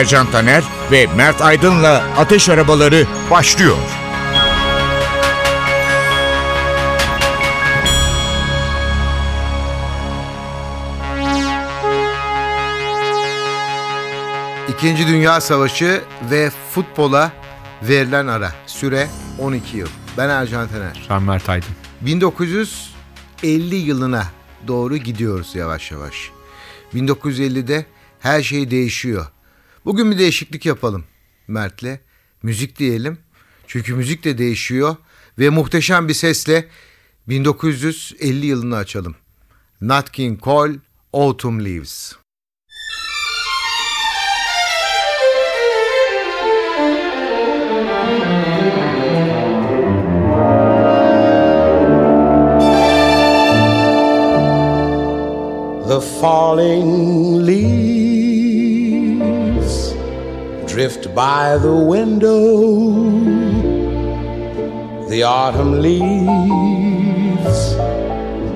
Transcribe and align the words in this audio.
Ercan 0.00 0.30
Taner 0.30 0.64
ve 0.90 1.06
Mert 1.16 1.42
Aydın'la 1.42 2.04
Ateş 2.16 2.48
Arabaları 2.48 3.06
başlıyor. 3.30 3.76
İkinci 14.68 15.06
Dünya 15.08 15.40
Savaşı 15.40 16.02
ve 16.30 16.50
futbola 16.74 17.32
verilen 17.82 18.26
ara. 18.26 18.52
Süre 18.66 19.08
12 19.38 19.76
yıl. 19.76 19.88
Ben 20.18 20.28
Ercan 20.28 20.68
Taner. 20.68 21.06
Ben 21.10 21.22
Mert 21.22 21.48
Aydın. 21.48 21.68
1950 22.00 23.76
yılına 23.76 24.24
doğru 24.68 24.96
gidiyoruz 24.96 25.54
yavaş 25.54 25.90
yavaş. 25.90 26.30
1950'de 26.94 27.86
her 28.20 28.42
şey 28.42 28.70
değişiyor. 28.70 29.26
Bugün 29.84 30.10
bir 30.10 30.18
değişiklik 30.18 30.66
yapalım 30.66 31.04
Mert'le. 31.48 32.00
Müzik 32.42 32.78
diyelim. 32.78 33.18
Çünkü 33.66 33.94
müzik 33.94 34.24
de 34.24 34.38
değişiyor 34.38 34.96
ve 35.38 35.50
muhteşem 35.50 36.08
bir 36.08 36.14
sesle 36.14 36.68
1950 37.28 38.46
yılını 38.46 38.76
açalım. 38.76 39.16
Nat 39.80 40.12
King 40.12 40.42
Cole, 40.42 40.74
Autumn 41.12 41.64
Leaves. 41.64 42.12
The 55.88 56.00
falling 56.20 57.46
leaves 57.46 57.79
drift 60.80 61.14
by 61.14 61.58
the 61.58 61.76
window. 61.94 62.40
The 65.10 65.22
autumn 65.24 65.82
leaves 65.82 67.58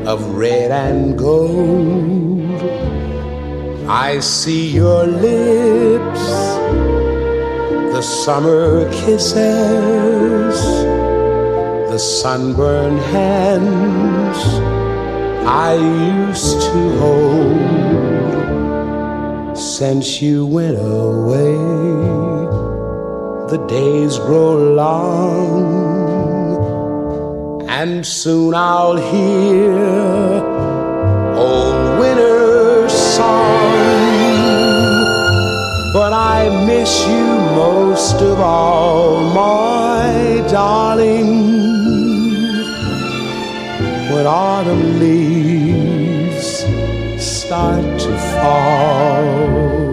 of 0.08 0.34
red 0.34 0.70
and 0.70 1.18
gold. 1.18 2.62
I 3.86 4.20
see 4.20 4.70
your 4.70 5.04
lips, 5.06 6.24
the 7.94 8.00
summer 8.00 8.90
kisses, 8.90 10.56
the 11.92 11.98
sunburned 11.98 13.00
hands 13.18 14.38
I 15.46 15.74
used 15.74 16.62
to 16.62 16.98
hold 17.00 18.23
since 19.54 20.20
you 20.20 20.44
went 20.44 20.76
away. 20.76 21.54
The 23.50 23.58
days 23.68 24.18
grow 24.18 24.56
long, 24.74 25.62
and 27.68 28.04
soon 28.04 28.54
I'll 28.54 28.96
hear 28.96 29.72
old 31.36 31.98
winter's 32.00 32.92
song. 32.92 33.72
But 35.92 36.12
I 36.12 36.48
miss 36.66 37.06
you 37.06 37.24
most 37.54 38.20
of 38.20 38.40
all, 38.40 39.32
my 39.32 40.42
darling 40.50 41.44
when 44.12 44.26
autumn 44.26 44.98
leaves 44.98 45.63
start 47.54 48.00
to 48.00 48.18
fall. 48.32 49.83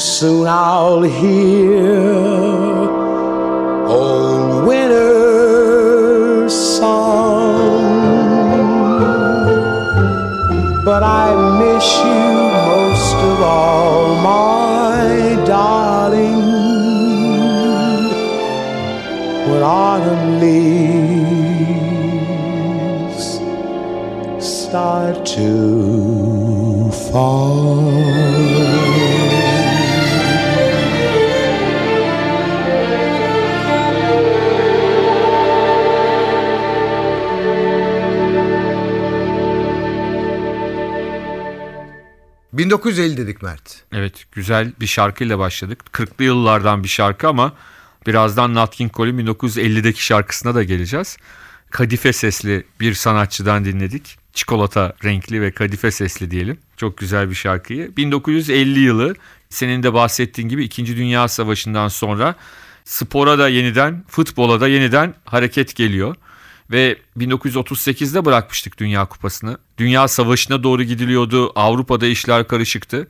Soon 0.00 0.46
I'll 0.46 1.02
hear 1.02 1.90
old 3.86 4.66
winter's 4.66 6.54
song. 6.54 7.84
But 10.84 11.02
I 11.02 11.34
miss 11.60 11.98
you 11.98 12.50
most 12.72 13.14
of 13.16 13.42
all, 13.42 14.14
my 14.22 15.36
darling 15.46 16.40
when 19.50 19.62
autumn 19.62 20.40
leaves 20.40 21.20
start 24.42 25.26
to 25.26 25.69
1950 42.60 43.16
dedik 43.16 43.42
Mert. 43.42 43.82
Evet 43.92 44.24
güzel 44.32 44.72
bir 44.80 44.86
şarkıyla 44.86 45.38
başladık. 45.38 45.84
40'lı 45.92 46.24
yıllardan 46.24 46.84
bir 46.84 46.88
şarkı 46.88 47.28
ama 47.28 47.52
birazdan 48.06 48.54
Nat 48.54 48.76
King 48.76 48.94
Cole'in 48.94 49.18
1950'deki 49.18 50.04
şarkısına 50.04 50.54
da 50.54 50.62
geleceğiz. 50.62 51.16
Kadife 51.70 52.12
sesli 52.12 52.64
bir 52.80 52.94
sanatçıdan 52.94 53.64
dinledik. 53.64 54.18
Çikolata 54.32 54.96
renkli 55.04 55.40
ve 55.40 55.50
kadife 55.50 55.90
sesli 55.90 56.30
diyelim. 56.30 56.58
Çok 56.76 56.98
güzel 56.98 57.30
bir 57.30 57.34
şarkıyı. 57.34 57.96
1950 57.96 58.80
yılı 58.80 59.14
senin 59.48 59.82
de 59.82 59.92
bahsettiğin 59.92 60.48
gibi 60.48 60.64
2. 60.64 60.86
Dünya 60.86 61.28
Savaşı'ndan 61.28 61.88
sonra 61.88 62.34
spora 62.84 63.38
da 63.38 63.48
yeniden, 63.48 64.04
futbola 64.08 64.60
da 64.60 64.68
yeniden 64.68 65.14
hareket 65.24 65.76
geliyor. 65.76 66.16
Ve 66.70 66.98
1938'de 67.18 68.24
bırakmıştık 68.24 68.78
Dünya 68.78 69.06
Kupası'nı. 69.06 69.58
Dünya 69.78 70.08
Savaşı'na 70.08 70.62
doğru 70.62 70.82
gidiliyordu. 70.82 71.52
Avrupa'da 71.54 72.06
işler 72.06 72.48
karışıktı. 72.48 73.06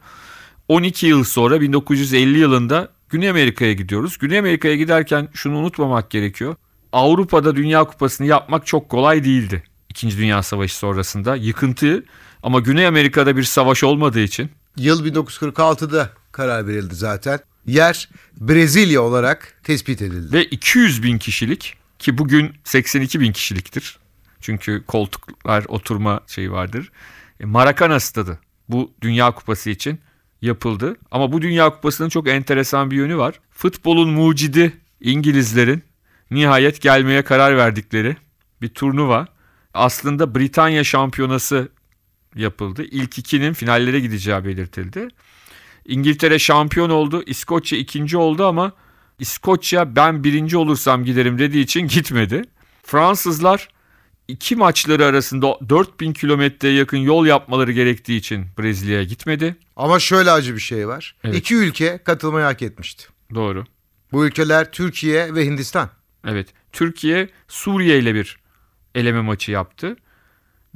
12 0.68 1.06
yıl 1.06 1.24
sonra 1.24 1.60
1950 1.60 2.38
yılında 2.38 2.88
Güney 3.08 3.28
Amerika'ya 3.30 3.72
gidiyoruz. 3.72 4.18
Güney 4.18 4.38
Amerika'ya 4.38 4.76
giderken 4.76 5.28
şunu 5.34 5.58
unutmamak 5.58 6.10
gerekiyor. 6.10 6.56
Avrupa'da 6.92 7.56
Dünya 7.56 7.84
Kupası'nı 7.84 8.26
yapmak 8.26 8.66
çok 8.66 8.88
kolay 8.88 9.24
değildi. 9.24 9.62
İkinci 9.88 10.18
Dünya 10.18 10.42
Savaşı 10.42 10.76
sonrasında 10.76 11.36
yıkıntı 11.36 12.04
ama 12.42 12.60
Güney 12.60 12.86
Amerika'da 12.86 13.36
bir 13.36 13.42
savaş 13.42 13.84
olmadığı 13.84 14.20
için 14.20 14.50
Yıl 14.76 15.06
1946'da 15.06 16.10
karar 16.32 16.66
verildi 16.66 16.94
zaten. 16.94 17.38
Yer 17.66 18.08
Brezilya 18.40 19.02
olarak 19.02 19.54
tespit 19.64 20.02
edildi. 20.02 20.32
ve 20.32 20.44
200 20.44 21.02
bin 21.02 21.18
kişilik 21.18 21.79
ki 22.00 22.18
bugün 22.18 22.54
82 22.64 23.20
bin 23.20 23.32
kişiliktir. 23.32 23.98
Çünkü 24.40 24.84
koltuklar 24.86 25.64
oturma 25.68 26.20
şeyi 26.26 26.52
vardır. 26.52 26.92
E, 27.40 28.00
stadı 28.00 28.38
bu 28.68 28.92
Dünya 29.02 29.30
Kupası 29.30 29.70
için 29.70 30.00
yapıldı. 30.42 30.96
Ama 31.10 31.32
bu 31.32 31.42
Dünya 31.42 31.70
Kupası'nın 31.70 32.08
çok 32.08 32.28
enteresan 32.28 32.90
bir 32.90 32.96
yönü 32.96 33.16
var. 33.16 33.40
Futbolun 33.50 34.10
mucidi 34.10 34.72
İngilizlerin 35.00 35.82
nihayet 36.30 36.80
gelmeye 36.80 37.22
karar 37.22 37.56
verdikleri 37.56 38.16
bir 38.62 38.68
turnuva. 38.68 39.26
Aslında 39.74 40.34
Britanya 40.34 40.84
şampiyonası 40.84 41.68
yapıldı. 42.36 42.84
İlk 42.84 43.18
ikinin 43.18 43.52
finallere 43.52 44.00
gideceği 44.00 44.44
belirtildi. 44.44 45.08
İngiltere 45.84 46.38
şampiyon 46.38 46.90
oldu. 46.90 47.22
İskoçya 47.26 47.78
ikinci 47.78 48.16
oldu 48.16 48.46
ama 48.46 48.72
İskoçya 49.20 49.96
ben 49.96 50.24
birinci 50.24 50.56
olursam 50.56 51.04
giderim 51.04 51.38
dediği 51.38 51.62
için 51.62 51.80
gitmedi. 51.88 52.42
Fransızlar 52.82 53.68
iki 54.28 54.56
maçları 54.56 55.04
arasında 55.04 55.58
4000 55.68 56.12
kilometreye 56.12 56.74
yakın 56.74 56.96
yol 56.98 57.26
yapmaları 57.26 57.72
gerektiği 57.72 58.16
için 58.16 58.46
Brezilya'ya 58.58 59.04
gitmedi. 59.04 59.56
Ama 59.76 59.98
şöyle 59.98 60.30
acı 60.30 60.54
bir 60.54 60.60
şey 60.60 60.88
var. 60.88 61.16
Evet. 61.24 61.36
İki 61.36 61.54
ülke 61.56 61.98
katılmayı 62.04 62.44
hak 62.44 62.62
etmişti. 62.62 63.04
Doğru. 63.34 63.64
Bu 64.12 64.26
ülkeler 64.26 64.72
Türkiye 64.72 65.34
ve 65.34 65.46
Hindistan. 65.46 65.90
Evet. 66.26 66.48
Türkiye 66.72 67.28
Suriye 67.48 67.98
ile 67.98 68.14
bir 68.14 68.38
eleme 68.94 69.20
maçı 69.20 69.52
yaptı. 69.52 69.96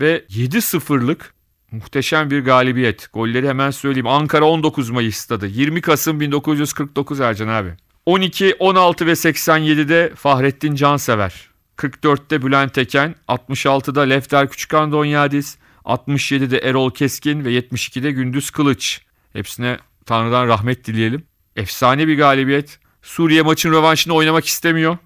Ve 0.00 0.24
7-0'lık 0.30 1.34
muhteşem 1.70 2.30
bir 2.30 2.44
galibiyet. 2.44 3.12
Golleri 3.12 3.48
hemen 3.48 3.70
söyleyeyim. 3.70 4.06
Ankara 4.06 4.44
19 4.44 4.90
Mayıs 4.90 5.16
stadı. 5.16 5.46
20 5.46 5.80
Kasım 5.80 6.20
1949 6.20 7.20
Ercan 7.20 7.48
abi. 7.48 7.76
12, 8.06 8.54
16 8.58 9.06
ve 9.06 9.12
87'de 9.12 10.12
Fahrettin 10.16 10.74
Cansever. 10.74 11.48
44'te 11.76 12.42
Bülent 12.42 12.78
Eken, 12.78 13.14
66'da 13.28 14.00
Lefter 14.00 14.48
Küçükan 14.48 14.92
Donyadis, 14.92 15.56
67'de 15.84 16.58
Erol 16.58 16.90
Keskin 16.90 17.44
ve 17.44 17.52
72'de 17.58 18.10
Gündüz 18.10 18.50
Kılıç. 18.50 19.00
Hepsine 19.32 19.78
Tanrı'dan 20.06 20.48
rahmet 20.48 20.84
dileyelim. 20.84 21.24
Efsane 21.56 22.08
bir 22.08 22.18
galibiyet. 22.18 22.78
Suriye 23.02 23.42
maçın 23.42 23.72
rövanşını 23.72 24.14
oynamak 24.14 24.46
istemiyor. 24.46 24.98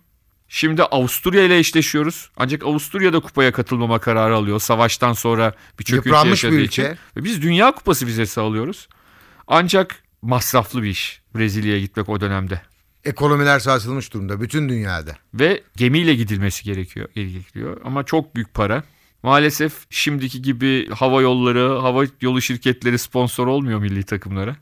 Şimdi 0.48 0.82
Avusturya 0.82 1.42
ile 1.42 1.58
eşleşiyoruz. 1.58 2.30
Ancak 2.36 2.64
Avusturya 2.66 3.12
da 3.12 3.20
kupaya 3.20 3.52
katılmama 3.52 3.98
kararı 3.98 4.36
alıyor. 4.36 4.60
Savaştan 4.60 5.12
sonra 5.12 5.52
bir 5.78 5.84
çöküntü 5.84 6.08
Yıpranmış 6.08 6.44
bir 6.44 6.48
yaşadığı 6.48 6.62
ülke. 6.62 6.82
için. 6.82 6.98
Ve 7.16 7.24
biz 7.24 7.42
Dünya 7.42 7.72
Kupası 7.72 8.06
vizesi 8.06 8.40
alıyoruz. 8.40 8.88
Ancak 9.46 10.02
masraflı 10.22 10.82
bir 10.82 10.88
iş 10.88 11.20
Brezilya'ya 11.34 11.80
gitmek 11.80 12.08
o 12.08 12.20
dönemde. 12.20 12.60
Ekonomiler 13.08 13.58
sarsılmış 13.58 14.14
durumda 14.14 14.40
bütün 14.40 14.68
dünyada. 14.68 15.16
Ve 15.34 15.62
gemiyle 15.76 16.14
gidilmesi 16.14 16.64
gerekiyor, 16.64 17.08
gerekiyor. 17.14 17.80
Ama 17.84 18.04
çok 18.04 18.34
büyük 18.34 18.54
para. 18.54 18.82
Maalesef 19.22 19.72
şimdiki 19.90 20.42
gibi 20.42 20.88
hava 20.90 21.22
yolları, 21.22 21.78
hava 21.78 22.04
yolu 22.20 22.42
şirketleri 22.42 22.98
sponsor 22.98 23.46
olmuyor 23.46 23.78
milli 23.78 24.02
takımlara. 24.02 24.56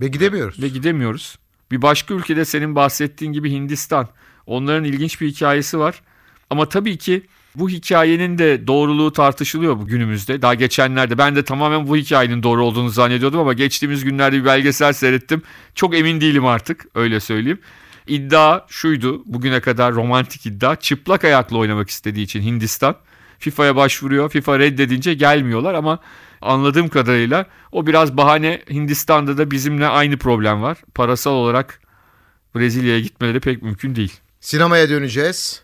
Ve 0.00 0.08
gidemiyoruz. 0.08 0.62
Ve 0.62 0.68
gidemiyoruz. 0.68 1.38
Bir 1.70 1.82
başka 1.82 2.14
ülkede 2.14 2.44
senin 2.44 2.74
bahsettiğin 2.74 3.32
gibi 3.32 3.50
Hindistan. 3.50 4.08
Onların 4.46 4.84
ilginç 4.84 5.20
bir 5.20 5.28
hikayesi 5.28 5.78
var. 5.78 6.02
Ama 6.50 6.68
tabii 6.68 6.98
ki 6.98 7.26
bu 7.58 7.68
hikayenin 7.68 8.38
de 8.38 8.66
doğruluğu 8.66 9.12
tartışılıyor 9.12 9.76
günümüzde. 9.82 10.42
Daha 10.42 10.54
geçenlerde 10.54 11.18
ben 11.18 11.36
de 11.36 11.44
tamamen 11.44 11.88
bu 11.88 11.96
hikayenin 11.96 12.42
doğru 12.42 12.64
olduğunu 12.64 12.88
zannediyordum 12.88 13.40
ama 13.40 13.52
geçtiğimiz 13.52 14.04
günlerde 14.04 14.36
bir 14.36 14.44
belgesel 14.44 14.92
seyrettim. 14.92 15.42
Çok 15.74 15.94
emin 15.94 16.20
değilim 16.20 16.46
artık 16.46 16.86
öyle 16.94 17.20
söyleyeyim. 17.20 17.60
İddia 18.06 18.60
şuydu 18.68 19.22
bugüne 19.26 19.60
kadar 19.60 19.94
romantik 19.94 20.46
iddia 20.46 20.76
çıplak 20.76 21.24
ayakla 21.24 21.56
oynamak 21.56 21.90
istediği 21.90 22.22
için 22.22 22.42
Hindistan 22.42 22.96
FIFA'ya 23.38 23.76
başvuruyor. 23.76 24.30
FIFA 24.30 24.58
reddedince 24.58 25.14
gelmiyorlar 25.14 25.74
ama 25.74 25.98
anladığım 26.40 26.88
kadarıyla 26.88 27.46
o 27.72 27.86
biraz 27.86 28.16
bahane 28.16 28.62
Hindistan'da 28.70 29.38
da 29.38 29.50
bizimle 29.50 29.86
aynı 29.86 30.16
problem 30.16 30.62
var. 30.62 30.78
Parasal 30.94 31.32
olarak 31.32 31.80
Brezilya'ya 32.54 33.00
gitmeleri 33.00 33.40
pek 33.40 33.62
mümkün 33.62 33.96
değil. 33.96 34.12
Sinemaya 34.40 34.88
döneceğiz. 34.88 35.62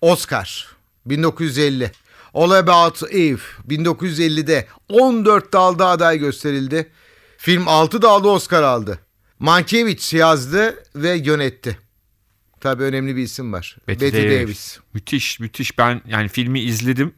Oscar 0.00 0.73
1950. 1.06 1.90
All 2.34 2.50
About 2.50 3.02
Eve 3.12 3.40
1950'de 3.68 4.66
14 4.88 5.52
dalda 5.52 5.86
aday 5.86 6.18
gösterildi. 6.18 6.90
Film 7.38 7.68
6 7.68 8.02
dalda 8.02 8.28
Oscar 8.28 8.62
aldı. 8.62 8.98
Mankiewicz 9.38 10.12
yazdı 10.12 10.82
ve 10.96 11.14
yönetti. 11.14 11.78
Tabii 12.60 12.82
önemli 12.82 13.16
bir 13.16 13.22
isim 13.22 13.52
var. 13.52 13.76
Betty, 13.88 14.06
Davis. 14.06 14.78
Müthiş 14.94 15.40
müthiş 15.40 15.78
ben 15.78 16.02
yani 16.06 16.28
filmi 16.28 16.60
izledim 16.60 17.14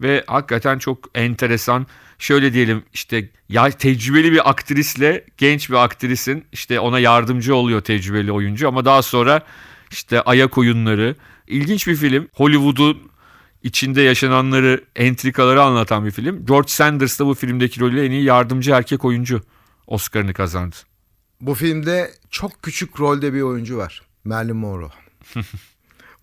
ve 0.00 0.24
hakikaten 0.26 0.78
çok 0.78 0.98
enteresan. 1.14 1.86
Şöyle 2.18 2.52
diyelim 2.52 2.82
işte 2.92 3.30
ya 3.48 3.70
tecrübeli 3.70 4.32
bir 4.32 4.50
aktrisle 4.50 5.24
genç 5.36 5.70
bir 5.70 5.74
aktrisin 5.74 6.44
işte 6.52 6.80
ona 6.80 6.98
yardımcı 6.98 7.54
oluyor 7.54 7.80
tecrübeli 7.80 8.32
oyuncu 8.32 8.68
ama 8.68 8.84
daha 8.84 9.02
sonra 9.02 9.42
işte 9.90 10.20
ayak 10.20 10.58
oyunları 10.58 11.16
ilginç 11.46 11.86
bir 11.86 11.96
film. 11.96 12.28
Hollywood'un 12.32 13.13
içinde 13.64 14.02
yaşananları, 14.02 14.84
entrikaları 14.96 15.62
anlatan 15.62 16.04
bir 16.04 16.10
film. 16.10 16.46
George 16.46 16.68
Sanders 16.68 17.20
da 17.20 17.26
bu 17.26 17.34
filmdeki 17.34 17.80
rolüyle 17.80 18.04
en 18.06 18.10
iyi 18.10 18.24
yardımcı 18.24 18.70
erkek 18.70 19.04
oyuncu 19.04 19.40
Oscar'ını 19.86 20.34
kazandı. 20.34 20.76
Bu 21.40 21.54
filmde 21.54 22.10
çok 22.30 22.62
küçük 22.62 23.00
rolde 23.00 23.34
bir 23.34 23.42
oyuncu 23.42 23.76
var. 23.76 24.02
Marilyn 24.24 24.56
Monroe. 24.56 24.90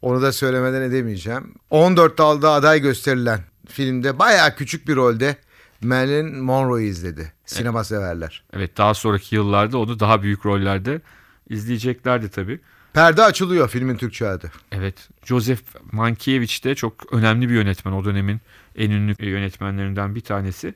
Onu 0.01 0.21
da 0.21 0.31
söylemeden 0.31 0.81
edemeyeceğim. 0.81 1.53
14 1.69 2.17
dalda 2.17 2.51
aday 2.51 2.81
gösterilen 2.81 3.39
filmde 3.69 4.19
bayağı 4.19 4.55
küçük 4.55 4.87
bir 4.87 4.95
rolde 4.95 5.35
Marilyn 5.81 6.35
Monroe'yu 6.35 6.87
izledi. 6.87 7.33
Sinema 7.45 7.83
severler. 7.83 8.44
Evet 8.53 8.77
daha 8.77 8.94
sonraki 8.94 9.35
yıllarda 9.35 9.77
onu 9.77 9.99
daha 9.99 10.21
büyük 10.21 10.45
rollerde 10.45 11.01
izleyeceklerdi 11.49 12.29
tabii. 12.29 12.59
Perde 12.93 13.23
açılıyor 13.23 13.69
filmin 13.69 13.95
Türkçe 13.97 14.27
adı. 14.27 14.51
Evet. 14.71 15.09
Joseph 15.25 15.61
Mankiewicz 15.91 16.63
de 16.63 16.75
çok 16.75 17.13
önemli 17.13 17.49
bir 17.49 17.53
yönetmen. 17.53 17.91
O 17.91 18.05
dönemin 18.05 18.41
en 18.75 18.91
ünlü 18.91 19.15
yönetmenlerinden 19.19 20.15
bir 20.15 20.21
tanesi. 20.21 20.75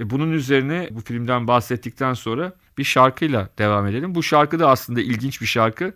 E, 0.00 0.10
Bunun 0.10 0.32
üzerine 0.32 0.88
bu 0.90 1.00
filmden 1.00 1.46
bahsettikten 1.46 2.14
sonra 2.14 2.52
bir 2.78 2.84
şarkıyla 2.84 3.48
devam 3.58 3.86
edelim. 3.86 4.14
Bu 4.14 4.22
şarkı 4.22 4.58
da 4.58 4.70
aslında 4.70 5.00
ilginç 5.00 5.40
bir 5.40 5.46
şarkı. 5.46 5.94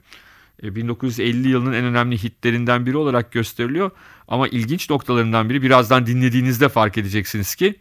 E, 0.62 0.74
1950 0.74 1.48
yılının 1.48 1.72
en 1.72 1.84
önemli 1.84 2.22
hitlerinden 2.22 2.86
biri 2.86 2.96
olarak 2.96 3.32
gösteriliyor. 3.32 3.90
Ama 4.28 4.48
ilginç 4.48 4.90
noktalarından 4.90 5.50
biri 5.50 5.62
birazdan 5.62 6.06
dinlediğinizde 6.06 6.68
fark 6.68 6.98
edeceksiniz 6.98 7.54
ki 7.54 7.74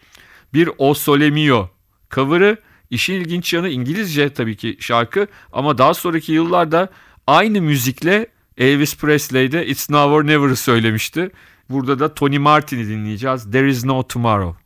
bir 0.53 0.69
O 0.77 0.93
Sole 0.93 1.29
Mio 1.29 1.69
cover'ı 2.11 2.57
işin 2.89 3.13
ilginç 3.13 3.53
yanı 3.53 3.69
İngilizce 3.69 4.33
tabii 4.33 4.55
ki 4.55 4.77
şarkı 4.79 5.27
ama 5.51 5.77
daha 5.77 5.93
sonraki 5.93 6.31
yıllarda 6.31 6.89
aynı 7.27 7.61
müzikle 7.61 8.27
Elvis 8.57 8.97
Presley 8.97 9.51
de 9.51 9.67
It's 9.67 9.89
Now 9.89 10.15
or 10.15 10.27
Never'ı 10.27 10.55
söylemişti. 10.55 11.31
Burada 11.69 11.99
da 11.99 12.13
Tony 12.13 12.37
Martin'i 12.37 12.87
dinleyeceğiz. 12.87 13.51
There 13.51 13.69
is 13.69 13.85
no 13.85 14.03
tomorrow. 14.03 14.61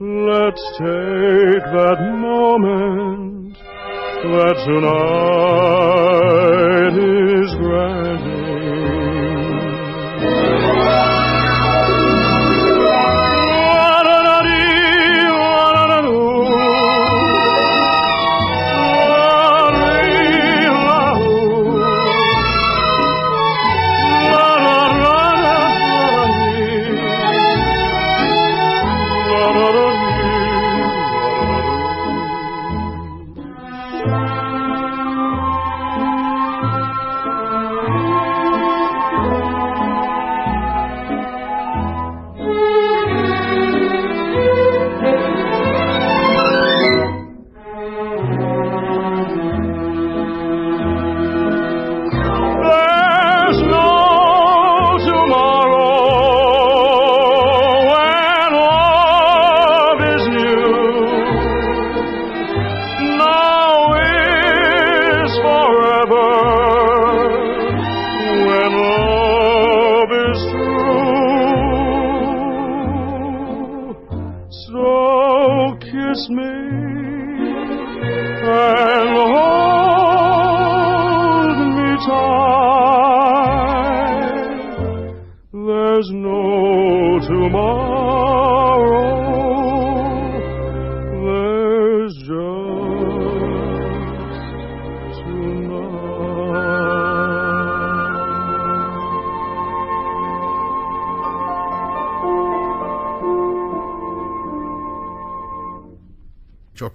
Let's 0.00 0.64
take 0.78 1.64
that 1.76 2.00
moment 2.20 3.56
that 4.22 4.56
tonight 4.66 5.29
you. 30.00 30.29
Çok 87.50 87.58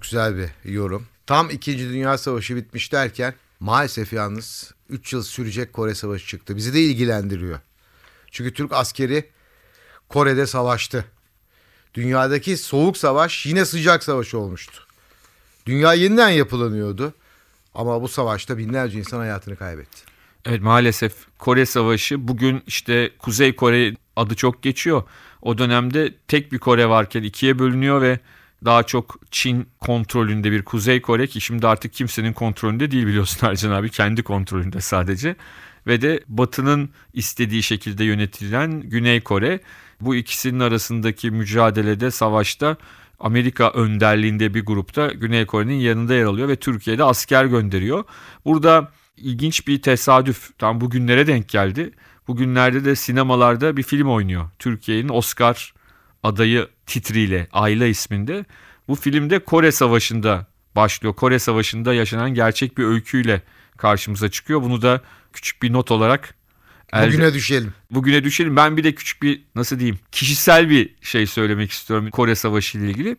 güzel 0.02 0.36
bir 0.36 0.70
yorum. 0.70 1.06
Tam 1.26 1.50
2. 1.50 1.78
Dünya 1.78 2.18
Savaşı 2.18 2.56
bitmiş 2.56 2.92
derken 2.92 3.34
maalesef 3.60 4.12
yalnız 4.12 4.74
3 4.88 5.12
yıl 5.12 5.22
sürecek 5.22 5.72
Kore 5.72 5.94
Savaşı 5.94 6.26
çıktı. 6.26 6.56
Bizi 6.56 6.74
de 6.74 6.80
ilgilendiriyor. 6.80 7.60
Çünkü 8.30 8.54
Türk 8.54 8.72
askeri 8.72 9.35
Kore'de 10.08 10.46
savaştı. 10.46 11.04
Dünyadaki 11.94 12.56
soğuk 12.56 12.96
savaş 12.96 13.46
yine 13.46 13.64
sıcak 13.64 14.04
savaş 14.04 14.34
olmuştu. 14.34 14.82
Dünya 15.66 15.94
yeniden 15.94 16.28
yapılanıyordu. 16.28 17.14
Ama 17.74 18.02
bu 18.02 18.08
savaşta 18.08 18.58
binlerce 18.58 18.98
insan 18.98 19.18
hayatını 19.18 19.56
kaybetti. 19.56 20.02
Evet 20.44 20.62
maalesef 20.62 21.12
Kore 21.38 21.66
Savaşı 21.66 22.28
bugün 22.28 22.62
işte 22.66 23.10
Kuzey 23.18 23.56
Kore 23.56 23.94
adı 24.16 24.34
çok 24.34 24.62
geçiyor. 24.62 25.02
O 25.42 25.58
dönemde 25.58 26.14
tek 26.28 26.52
bir 26.52 26.58
Kore 26.58 26.88
varken 26.88 27.22
ikiye 27.22 27.58
bölünüyor 27.58 28.02
ve 28.02 28.20
daha 28.64 28.82
çok 28.82 29.16
Çin 29.30 29.68
kontrolünde 29.80 30.52
bir 30.52 30.62
Kuzey 30.62 31.02
Kore 31.02 31.26
ki 31.26 31.40
şimdi 31.40 31.66
artık 31.66 31.92
kimsenin 31.92 32.32
kontrolünde 32.32 32.90
değil 32.90 33.06
biliyorsun 33.06 33.46
Ercan 33.46 33.70
abi 33.70 33.90
kendi 33.90 34.22
kontrolünde 34.22 34.80
sadece. 34.80 35.36
Ve 35.86 36.02
de 36.02 36.20
Batı'nın 36.28 36.90
istediği 37.12 37.62
şekilde 37.62 38.04
yönetilen 38.04 38.80
Güney 38.80 39.20
Kore 39.20 39.60
bu 40.00 40.14
ikisinin 40.14 40.60
arasındaki 40.60 41.30
mücadelede 41.30 42.10
savaşta 42.10 42.76
Amerika 43.20 43.70
önderliğinde 43.70 44.54
bir 44.54 44.66
grupta 44.66 45.06
Güney 45.06 45.46
Kore'nin 45.46 45.74
yanında 45.74 46.14
yer 46.14 46.24
alıyor 46.24 46.48
ve 46.48 46.56
Türkiye'de 46.56 47.04
asker 47.04 47.44
gönderiyor. 47.44 48.04
Burada 48.44 48.92
ilginç 49.16 49.66
bir 49.66 49.82
tesadüf 49.82 50.58
tam 50.58 50.80
bugünlere 50.80 51.26
denk 51.26 51.48
geldi. 51.48 51.90
Bugünlerde 52.28 52.84
de 52.84 52.96
sinemalarda 52.96 53.76
bir 53.76 53.82
film 53.82 54.08
oynuyor. 54.08 54.50
Türkiye'nin 54.58 55.08
Oscar 55.08 55.74
adayı 56.22 56.68
titriyle 56.86 57.48
Ayla 57.52 57.86
isminde. 57.86 58.44
Bu 58.88 58.94
filmde 58.94 59.38
Kore 59.38 59.72
Savaşı'nda 59.72 60.46
başlıyor. 60.76 61.14
Kore 61.14 61.38
Savaşı'nda 61.38 61.94
yaşanan 61.94 62.34
gerçek 62.34 62.78
bir 62.78 62.84
öyküyle 62.84 63.42
karşımıza 63.76 64.28
çıkıyor. 64.28 64.62
Bunu 64.62 64.82
da 64.82 65.00
küçük 65.36 65.62
bir 65.62 65.72
not 65.72 65.90
olarak 65.90 66.34
elde- 66.92 67.06
Bugüne 67.08 67.34
düşelim. 67.34 67.74
bugüne 67.90 68.24
düşelim. 68.24 68.56
Ben 68.56 68.76
bir 68.76 68.84
de 68.84 68.94
küçük 68.94 69.22
bir 69.22 69.42
nasıl 69.54 69.78
diyeyim 69.78 69.98
kişisel 70.12 70.70
bir 70.70 70.94
şey 71.02 71.26
söylemek 71.26 71.70
istiyorum 71.70 72.10
Kore 72.10 72.34
Savaşı 72.34 72.78
ile 72.78 72.90
ilgili. 72.90 73.16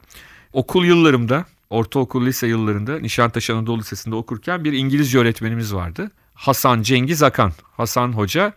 Okul 0.53 0.85
yıllarımda, 0.85 1.45
ortaokul 1.69 2.25
lise 2.25 2.47
yıllarında 2.47 2.99
Nişantaşı 2.99 3.55
Anadolu 3.55 3.79
Lisesi'nde 3.79 4.15
okurken 4.15 4.63
bir 4.63 4.73
İngilizce 4.73 5.19
öğretmenimiz 5.19 5.73
vardı. 5.73 6.11
Hasan 6.33 6.81
Cengiz 6.81 7.23
Akan. 7.23 7.53
Hasan 7.77 8.13
Hoca 8.13 8.53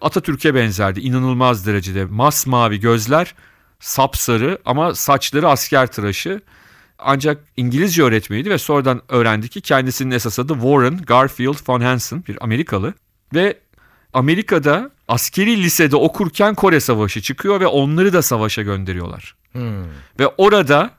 Atatürk'e 0.00 0.54
benzerdi 0.54 1.00
inanılmaz 1.00 1.66
derecede. 1.66 2.04
Masmavi 2.04 2.80
gözler, 2.80 3.34
sapsarı 3.80 4.58
ama 4.64 4.94
saçları 4.94 5.48
asker 5.48 5.86
tıraşı. 5.86 6.40
Ancak 7.04 7.44
İngilizce 7.56 8.02
öğretmeniydi 8.02 8.50
ve 8.50 8.58
sonradan 8.58 9.02
öğrendi 9.08 9.48
ki 9.48 9.60
kendisinin 9.60 10.10
esas 10.10 10.38
adı 10.38 10.52
Warren 10.52 10.96
Garfield 10.96 11.68
von 11.68 11.80
Hansen 11.80 12.24
bir 12.28 12.44
Amerikalı. 12.44 12.94
Ve 13.34 13.58
Amerika'da 14.12 14.90
askeri 15.08 15.62
lisede 15.62 15.96
okurken 15.96 16.54
Kore 16.54 16.80
Savaşı 16.80 17.22
çıkıyor 17.22 17.60
ve 17.60 17.66
onları 17.66 18.12
da 18.12 18.22
savaşa 18.22 18.62
gönderiyorlar. 18.62 19.36
Ve 20.18 20.26
orada 20.26 20.90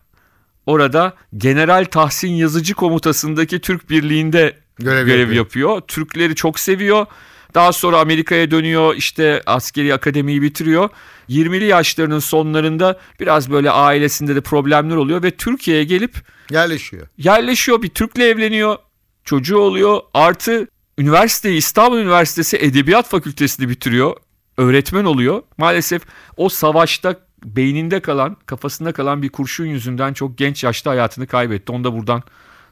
orada 0.66 1.14
General 1.38 1.86
Tahsin 1.86 2.32
Yazıcı 2.32 2.74
komutasındaki 2.74 3.60
Türk 3.60 3.90
Birliği'nde 3.90 4.58
Görev 4.80 5.06
görev, 5.06 5.20
yapıyor. 5.20 5.36
yapıyor. 5.36 5.82
Türkleri 5.82 6.36
çok 6.36 6.60
seviyor. 6.60 7.06
Daha 7.54 7.74
sonra 7.74 8.00
Amerika'ya 8.00 8.52
dönüyor 8.52 8.96
işte 8.96 9.42
askeri 9.46 9.94
akademiyi 9.94 10.42
bitiriyor. 10.42 10.90
20'li 11.30 11.66
yaşlarının 11.66 12.20
sonlarında 12.20 13.00
biraz 13.20 13.52
böyle 13.52 13.72
ailesinde 13.72 14.36
de 14.36 14.42
problemler 14.42 14.96
oluyor 14.96 15.24
ve 15.24 15.32
Türkiye'ye 15.32 15.84
gelip 15.84 16.16
Yerleşiyor. 16.50 17.08
yerleşiyor 17.18 17.82
bir 17.82 17.90
Türk'le 17.90 18.20
evleniyor 18.20 18.78
çocuğu 19.24 19.58
oluyor 19.58 20.02
artı 20.14 20.68
üniversiteyi 20.98 21.58
İstanbul 21.58 21.98
Üniversitesi 21.98 22.58
Edebiyat 22.58 23.10
Fakültesini 23.10 23.70
bitiriyor 23.70 24.16
öğretmen 24.58 25.06
oluyor 25.06 25.44
maalesef 25.58 26.02
o 26.38 26.50
savaşta 26.50 27.16
beyninde 27.46 28.00
kalan 28.00 28.38
kafasında 28.46 28.94
kalan 28.94 29.22
bir 29.22 29.30
kurşun 29.30 29.66
yüzünden 29.66 30.14
çok 30.14 30.38
genç 30.38 30.64
yaşta 30.64 30.92
hayatını 30.92 31.28
kaybetti 31.28 31.72
onu 31.72 31.84
da 31.84 31.94
buradan 31.94 32.24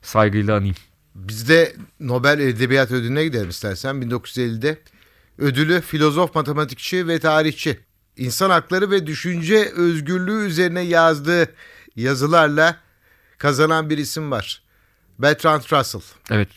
saygıyla 0.01 0.55
anayım. 0.57 0.75
Biz 1.15 1.49
de 1.49 1.75
Nobel 1.99 2.39
Edebiyat 2.39 2.91
Ödülü'ne 2.91 3.23
gidelim 3.23 3.49
istersen. 3.49 3.95
1950'de 3.95 4.77
ödülü 5.37 5.81
filozof, 5.81 6.35
matematikçi 6.35 7.07
ve 7.07 7.19
tarihçi. 7.19 7.79
İnsan 8.17 8.49
hakları 8.49 8.91
ve 8.91 9.07
düşünce 9.07 9.71
özgürlüğü 9.75 10.45
üzerine 10.45 10.81
yazdığı 10.81 11.55
yazılarla 11.95 12.77
kazanan 13.37 13.89
bir 13.89 13.97
isim 13.97 14.31
var. 14.31 14.61
Bertrand 15.19 15.61
Russell. 15.61 16.01
Evet 16.31 16.49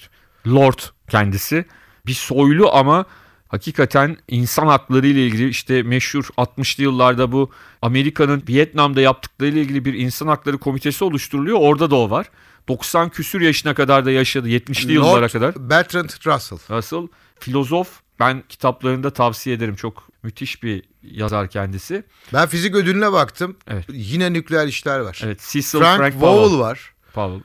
Lord 0.46 0.78
kendisi 1.10 1.64
bir 2.06 2.12
soylu 2.12 2.74
ama 2.74 3.04
hakikaten 3.48 4.16
insan 4.28 4.66
hakları 4.66 5.06
ile 5.06 5.26
ilgili 5.26 5.48
işte 5.48 5.82
meşhur 5.82 6.24
60'lı 6.24 6.82
yıllarda 6.82 7.32
bu 7.32 7.50
Amerika'nın 7.82 8.42
Vietnam'da 8.48 9.00
yaptıkları 9.00 9.50
ile 9.50 9.60
ilgili 9.60 9.84
bir 9.84 9.94
insan 9.94 10.26
hakları 10.26 10.58
komitesi 10.58 11.04
oluşturuluyor. 11.04 11.58
Orada 11.60 11.90
da 11.90 11.96
o 11.96 12.10
var. 12.10 12.30
90 12.68 13.08
küsür 13.08 13.40
yaşına 13.40 13.74
kadar 13.74 14.04
da 14.04 14.10
yaşadı 14.10 14.48
70'li 14.48 14.92
yıllara 14.92 15.20
Lord 15.22 15.30
kadar. 15.30 15.70
Bertrand 15.70 16.08
Russell. 16.08 16.76
Russell 16.76 17.08
filozof 17.38 18.00
ben 18.20 18.42
kitaplarında 18.48 19.10
tavsiye 19.10 19.56
ederim. 19.56 19.76
Çok 19.76 20.08
müthiş 20.22 20.62
bir 20.62 20.82
yazar 21.02 21.48
kendisi. 21.48 22.04
Ben 22.32 22.48
fizik 22.48 22.74
ödülüne 22.74 23.12
baktım. 23.12 23.56
Evet. 23.68 23.84
Yine 23.88 24.32
nükleer 24.32 24.66
işler 24.66 24.98
var. 25.00 25.20
Evet 25.24 25.40
Cecil 25.50 25.78
Frank, 25.78 25.98
Frank, 25.98 26.14
Powell 26.14 26.42
Powell. 26.42 26.58
var. 26.58 26.94
Powell. 27.14 27.40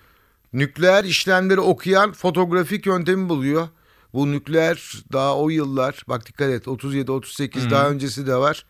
Nükleer 0.54 1.04
işlemleri 1.04 1.60
okuyan 1.60 2.14
fotoğrafik 2.14 2.86
yöntemi 2.86 3.30
buluyor. 3.30 3.68
Bu 4.14 4.32
nükleer 4.32 4.94
daha 5.14 5.38
o 5.38 5.50
yıllar 5.50 6.04
bak 6.08 6.26
dikkat 6.26 6.50
et 6.50 6.68
37 6.68 7.12
38 7.12 7.72
daha 7.72 7.90
öncesi 7.90 8.28
de 8.28 8.36
var. 8.36 8.66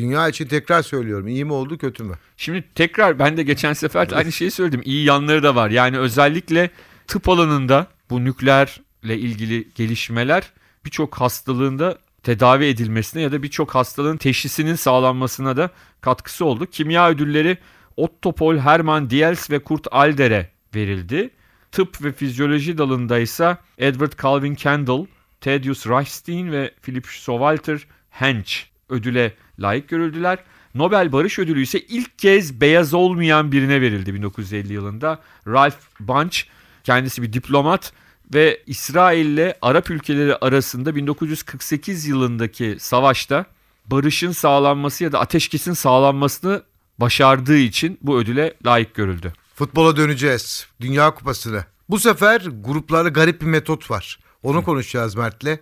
Dünya 0.00 0.28
için 0.28 0.46
tekrar 0.46 0.82
söylüyorum. 0.82 1.28
İyi 1.28 1.44
mi 1.44 1.52
oldu 1.52 1.78
kötü 1.78 2.04
mü? 2.04 2.14
Şimdi 2.36 2.64
tekrar 2.74 3.18
ben 3.18 3.36
de 3.36 3.42
geçen 3.42 3.72
sefer 3.72 4.10
de 4.10 4.16
aynı 4.16 4.32
şeyi 4.32 4.50
söyledim. 4.50 4.82
İyi 4.84 5.04
yanları 5.04 5.42
da 5.42 5.54
var. 5.54 5.70
Yani 5.70 5.98
özellikle 5.98 6.70
tıp 7.06 7.28
alanında 7.28 7.86
bu 8.10 8.24
nükleerle 8.24 9.18
ilgili 9.18 9.68
gelişmeler 9.74 10.52
birçok 10.84 11.14
hastalığında 11.14 11.98
tedavi 12.22 12.64
edilmesine 12.64 13.22
ya 13.22 13.32
da 13.32 13.42
birçok 13.42 13.74
hastalığın 13.74 14.16
teşhisinin 14.16 14.74
sağlanmasına 14.74 15.56
da 15.56 15.70
katkısı 16.00 16.44
oldu. 16.44 16.66
Kimya 16.66 17.10
ödülleri 17.10 17.58
Otto 17.96 18.32
Pol, 18.32 18.56
Hermann 18.56 19.10
Diels 19.10 19.50
ve 19.50 19.58
Kurt 19.58 19.86
Alder'e 19.90 20.50
verildi. 20.74 21.30
Tıp 21.72 22.04
ve 22.04 22.12
fizyoloji 22.12 22.78
dalında 22.78 23.18
ise 23.18 23.56
Edward 23.78 24.12
Calvin 24.22 24.54
Kendall, 24.54 25.06
Thaddeus 25.40 25.86
Reichstein 25.86 26.52
ve 26.52 26.74
Philip 26.82 27.06
Showalter 27.06 27.86
Hench 28.10 28.52
ödüle 28.88 29.34
layık 29.58 29.88
görüldüler. 29.88 30.38
Nobel 30.74 31.12
Barış 31.12 31.38
Ödülü 31.38 31.62
ise 31.62 31.80
ilk 31.80 32.18
kez 32.18 32.60
beyaz 32.60 32.94
olmayan 32.94 33.52
birine 33.52 33.80
verildi 33.80 34.14
1950 34.14 34.72
yılında. 34.72 35.18
Ralph 35.46 35.76
Bunche 36.00 36.38
kendisi 36.84 37.22
bir 37.22 37.32
diplomat 37.32 37.92
ve 38.34 38.62
İsrail 38.66 39.26
ile 39.26 39.58
Arap 39.62 39.90
ülkeleri 39.90 40.36
arasında 40.36 40.94
1948 40.96 42.06
yılındaki 42.06 42.76
savaşta 42.80 43.44
barışın 43.86 44.32
sağlanması 44.32 45.04
ya 45.04 45.12
da 45.12 45.20
ateşkesin 45.20 45.72
sağlanmasını 45.72 46.62
başardığı 46.98 47.58
için 47.58 47.98
bu 48.02 48.18
ödüle 48.18 48.54
layık 48.66 48.94
görüldü. 48.94 49.32
Futbola 49.54 49.96
döneceğiz. 49.96 50.66
Dünya 50.80 51.14
Kupası'na. 51.14 51.64
Bu 51.88 51.98
sefer 51.98 52.40
gruplarda 52.64 53.08
garip 53.08 53.40
bir 53.40 53.46
metot 53.46 53.90
var. 53.90 54.18
Onu 54.42 54.64
konuşacağız 54.64 55.14
Mert'le. 55.14 55.58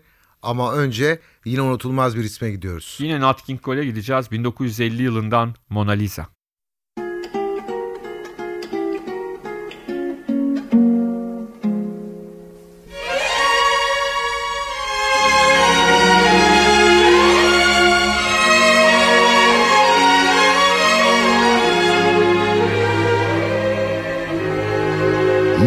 Ama 0.47 0.73
önce 0.73 1.19
yine 1.45 1.61
unutulmaz 1.61 2.17
bir 2.17 2.25
isme 2.25 2.51
gidiyoruz. 2.51 2.97
Yine 3.01 3.21
Nat 3.21 3.43
King 3.43 3.63
Cole'e 3.63 3.85
gideceğiz 3.85 4.31
1950 4.31 5.03
yılından 5.03 5.55
Mona 5.69 5.93
Lisa. 5.93 6.27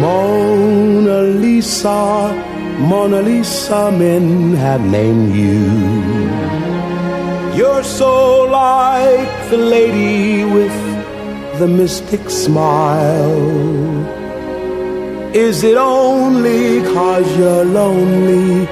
Mona 0.00 1.18
Lisa, 1.40 2.34
Mona 2.80 3.20
Lisa, 3.20 3.92
men 3.92 4.54
have 4.54 4.80
named 4.80 5.34
you. 5.36 5.60
You're 7.54 7.84
so 7.84 8.44
like 8.44 9.50
the 9.50 9.58
lady 9.58 10.44
with 10.44 10.72
the 11.58 11.68
mystic 11.68 12.30
smile. 12.30 13.70
Is 15.34 15.62
it 15.62 15.76
only 15.76 16.82
cause 16.94 17.28
you're 17.36 17.64
lonely 17.64 18.64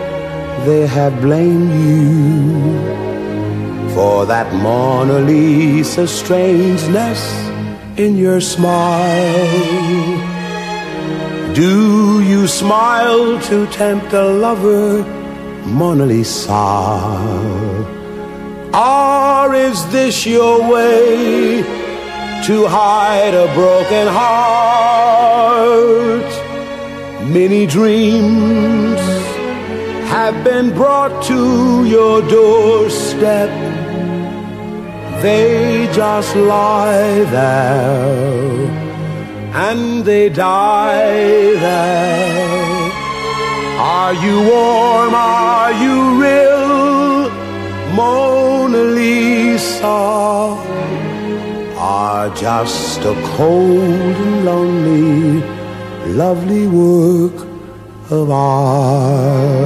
they 0.64 0.86
have 0.86 1.20
blamed 1.20 1.72
you 1.86 2.88
for 3.94 4.26
that 4.26 4.52
Mona 4.54 5.18
Lisa 5.20 6.08
strangeness 6.08 7.20
in 7.96 8.16
your 8.16 8.40
smile? 8.40 10.17
Do 11.58 12.22
you 12.22 12.46
smile 12.46 13.40
to 13.48 13.66
tempt 13.72 14.12
a 14.12 14.22
lover, 14.22 15.02
Mona 15.66 16.06
Lisa? 16.06 16.52
Or 18.72 19.52
is 19.56 19.84
this 19.90 20.24
your 20.24 20.60
way 20.72 21.64
to 22.46 22.66
hide 22.68 23.34
a 23.34 23.52
broken 23.54 24.06
heart? 24.06 24.62
Many 27.26 27.66
dreams 27.66 29.00
have 30.14 30.44
been 30.44 30.72
brought 30.72 31.24
to 31.24 31.84
your 31.86 32.22
doorstep. 32.22 33.50
They 35.22 35.90
just 35.92 36.36
lie 36.36 37.24
there 37.34 38.87
and 39.52 40.04
they 40.04 40.28
die 40.28 41.54
there. 41.54 42.92
Are 43.78 44.14
you 44.14 44.40
warm? 44.50 45.14
Are 45.14 45.72
you 45.72 46.20
real? 46.20 47.30
Mona 47.94 48.78
Lisa 48.78 49.86
are 51.78 52.28
just 52.36 53.00
a 53.00 53.14
cold 53.36 54.16
and 54.24 54.44
lonely, 54.44 55.42
lovely 56.12 56.66
work 56.66 57.46
of 58.10 58.30
art. 58.30 59.58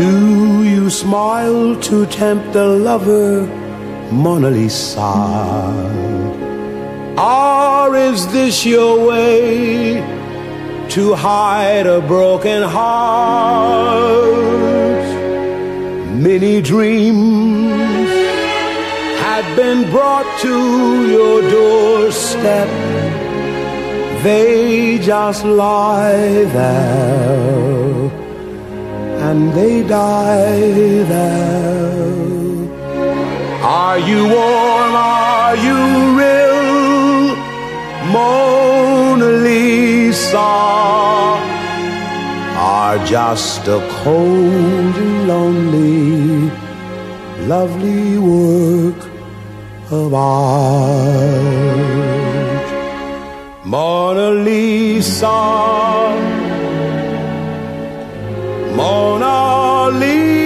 Do 0.00 0.62
you 0.62 0.88
smile 0.88 1.76
to 1.88 2.06
tempt 2.06 2.56
a 2.56 2.64
lover, 2.64 3.46
Mona 4.10 4.48
Lisa? 4.48 5.12
Or 7.18 7.94
is 7.94 8.26
this 8.32 8.64
your 8.64 9.06
way 9.06 10.00
to 10.88 11.14
hide 11.14 11.86
a 11.86 12.00
broken 12.00 12.62
heart? 12.62 14.00
Many 16.28 16.62
dreams 16.62 18.10
had 19.26 19.44
been 19.54 19.90
brought 19.90 20.28
to 20.40 20.56
your 21.14 21.42
doorstep. 21.50 22.68
They 24.22 24.98
just 24.98 25.44
lie 25.44 26.44
there 26.56 28.29
and 29.28 29.52
they 29.52 29.82
die 29.82 31.04
there. 31.12 32.20
Are 33.62 33.98
you 33.98 34.24
warm? 34.24 34.94
Are 34.96 35.56
you 35.66 35.78
real? 36.20 37.36
Mona 38.14 39.30
Lisa 39.46 40.50
are 42.56 42.98
just 43.04 43.68
a 43.68 43.80
cold 44.02 44.94
and 45.04 45.28
lonely, 45.28 46.50
lovely 47.46 48.16
work 48.18 49.00
of 49.90 50.14
art. 50.14 51.40
Mona 53.64 54.30
Lisa. 54.30 56.29
Mona 58.80 59.90
Lisa. 60.00 60.40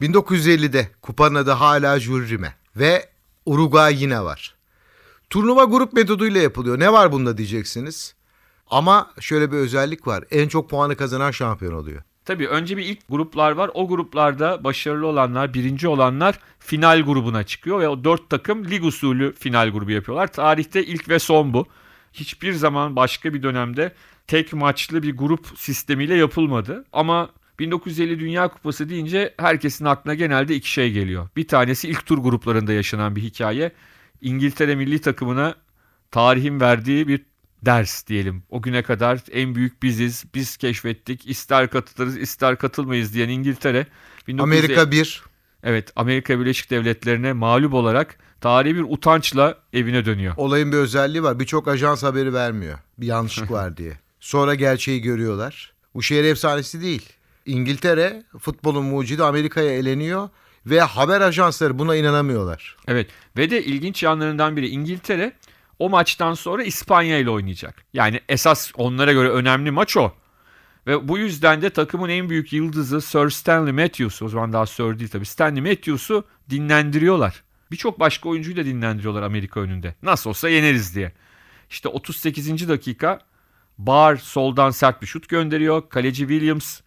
1950'de 0.00 0.88
kupanın 1.02 1.34
adı 1.34 1.50
hala 1.50 2.00
Jules 2.00 2.30
Rimet 2.30 2.52
ve 2.76 3.08
Uruguay 3.46 4.02
yine 4.02 4.24
var. 4.24 4.54
Turnuva 5.30 5.64
grup 5.64 5.92
metoduyla 5.92 6.42
yapılıyor. 6.42 6.78
Ne 6.80 6.92
var 6.92 7.12
bunda 7.12 7.38
diyeceksiniz. 7.38 8.14
Ama 8.70 9.10
şöyle 9.20 9.52
bir 9.52 9.56
özellik 9.56 10.06
var. 10.06 10.24
En 10.30 10.48
çok 10.48 10.70
puanı 10.70 10.96
kazanan 10.96 11.30
şampiyon 11.30 11.72
oluyor. 11.72 12.02
Tabii 12.24 12.48
önce 12.48 12.76
bir 12.76 12.84
ilk 12.84 13.08
gruplar 13.08 13.52
var. 13.52 13.70
O 13.74 13.88
gruplarda 13.88 14.64
başarılı 14.64 15.06
olanlar, 15.06 15.54
birinci 15.54 15.88
olanlar 15.88 16.38
final 16.58 17.02
grubuna 17.02 17.42
çıkıyor 17.42 17.80
ve 17.80 17.88
o 17.88 18.04
dört 18.04 18.30
takım 18.30 18.70
lig 18.70 18.84
usulü 18.84 19.32
final 19.32 19.70
grubu 19.70 19.90
yapıyorlar. 19.90 20.32
Tarihte 20.32 20.84
ilk 20.84 21.08
ve 21.08 21.18
son 21.18 21.54
bu. 21.54 21.66
Hiçbir 22.12 22.52
zaman 22.52 22.96
başka 22.96 23.34
bir 23.34 23.42
dönemde 23.42 23.94
tek 24.26 24.52
maçlı 24.52 25.02
bir 25.02 25.16
grup 25.16 25.46
sistemiyle 25.56 26.14
yapılmadı. 26.14 26.84
Ama 26.92 27.30
1950 27.58 28.20
Dünya 28.20 28.48
Kupası 28.48 28.88
deyince 28.88 29.34
herkesin 29.38 29.84
aklına 29.84 30.14
genelde 30.14 30.54
iki 30.54 30.70
şey 30.70 30.92
geliyor. 30.92 31.28
Bir 31.36 31.48
tanesi 31.48 31.88
ilk 31.88 32.06
tur 32.06 32.18
gruplarında 32.18 32.72
yaşanan 32.72 33.16
bir 33.16 33.22
hikaye. 33.22 33.72
İngiltere 34.20 34.74
milli 34.74 35.00
takımına 35.00 35.54
tarihin 36.10 36.60
verdiği 36.60 37.08
bir 37.08 37.20
ders 37.62 38.06
diyelim. 38.06 38.42
O 38.50 38.62
güne 38.62 38.82
kadar 38.82 39.20
en 39.32 39.54
büyük 39.54 39.82
biziz, 39.82 40.24
biz 40.34 40.56
keşfettik, 40.56 41.28
ister 41.28 41.70
katılırız 41.70 42.16
ister 42.16 42.56
katılmayız 42.56 43.14
diyen 43.14 43.28
İngiltere. 43.28 43.86
1950 44.28 44.42
Amerika 44.42 44.90
1. 44.90 45.22
Evet 45.62 45.92
Amerika 45.96 46.40
Birleşik 46.40 46.70
Devletleri'ne 46.70 47.32
mağlup 47.32 47.74
olarak 47.74 48.18
tarihi 48.40 48.76
bir 48.76 48.84
utançla 48.88 49.58
evine 49.72 50.04
dönüyor. 50.04 50.34
Olayın 50.36 50.72
bir 50.72 50.76
özelliği 50.76 51.22
var. 51.22 51.40
Birçok 51.40 51.68
ajans 51.68 52.02
haberi 52.02 52.34
vermiyor. 52.34 52.78
Bir 52.98 53.06
yanlışlık 53.06 53.50
var 53.50 53.76
diye. 53.76 53.92
Sonra 54.20 54.54
gerçeği 54.54 55.02
görüyorlar. 55.02 55.72
Bu 55.94 56.02
şehir 56.02 56.24
efsanesi 56.24 56.82
değil. 56.82 57.12
İngiltere 57.46 58.22
futbolun 58.38 58.84
mucidi 58.84 59.24
Amerika'ya 59.24 59.72
eleniyor 59.72 60.28
ve 60.66 60.80
haber 60.80 61.20
ajansları 61.20 61.78
buna 61.78 61.96
inanamıyorlar. 61.96 62.76
Evet 62.88 63.10
ve 63.36 63.50
de 63.50 63.64
ilginç 63.64 64.02
yanlarından 64.02 64.56
biri 64.56 64.68
İngiltere 64.68 65.32
o 65.82 65.88
maçtan 65.88 66.34
sonra 66.34 66.64
İspanya 66.64 67.18
ile 67.18 67.30
oynayacak. 67.30 67.84
Yani 67.92 68.20
esas 68.28 68.72
onlara 68.74 69.12
göre 69.12 69.28
önemli 69.28 69.70
maç 69.70 69.96
o. 69.96 70.12
Ve 70.86 71.08
bu 71.08 71.18
yüzden 71.18 71.62
de 71.62 71.70
takımın 71.70 72.08
en 72.08 72.30
büyük 72.30 72.52
yıldızı 72.52 73.00
Sir 73.00 73.30
Stanley 73.30 73.72
Matthews, 73.72 74.22
o 74.22 74.28
zaman 74.28 74.52
daha 74.52 74.66
Sir 74.66 74.98
değil 74.98 75.10
tabii, 75.10 75.26
Stanley 75.26 75.62
Matthews'u 75.62 76.24
dinlendiriyorlar. 76.50 77.42
Birçok 77.70 78.00
başka 78.00 78.28
oyuncuyu 78.28 78.56
da 78.56 78.64
dinlendiriyorlar 78.64 79.22
Amerika 79.22 79.60
önünde. 79.60 79.94
Nasıl 80.02 80.30
olsa 80.30 80.48
yeneriz 80.48 80.94
diye. 80.94 81.12
İşte 81.70 81.88
38. 81.88 82.68
dakika 82.68 83.18
Barr 83.78 84.16
soldan 84.16 84.70
sert 84.70 85.02
bir 85.02 85.06
şut 85.06 85.28
gönderiyor. 85.28 85.88
Kaleci 85.88 86.28
Williams 86.28 86.80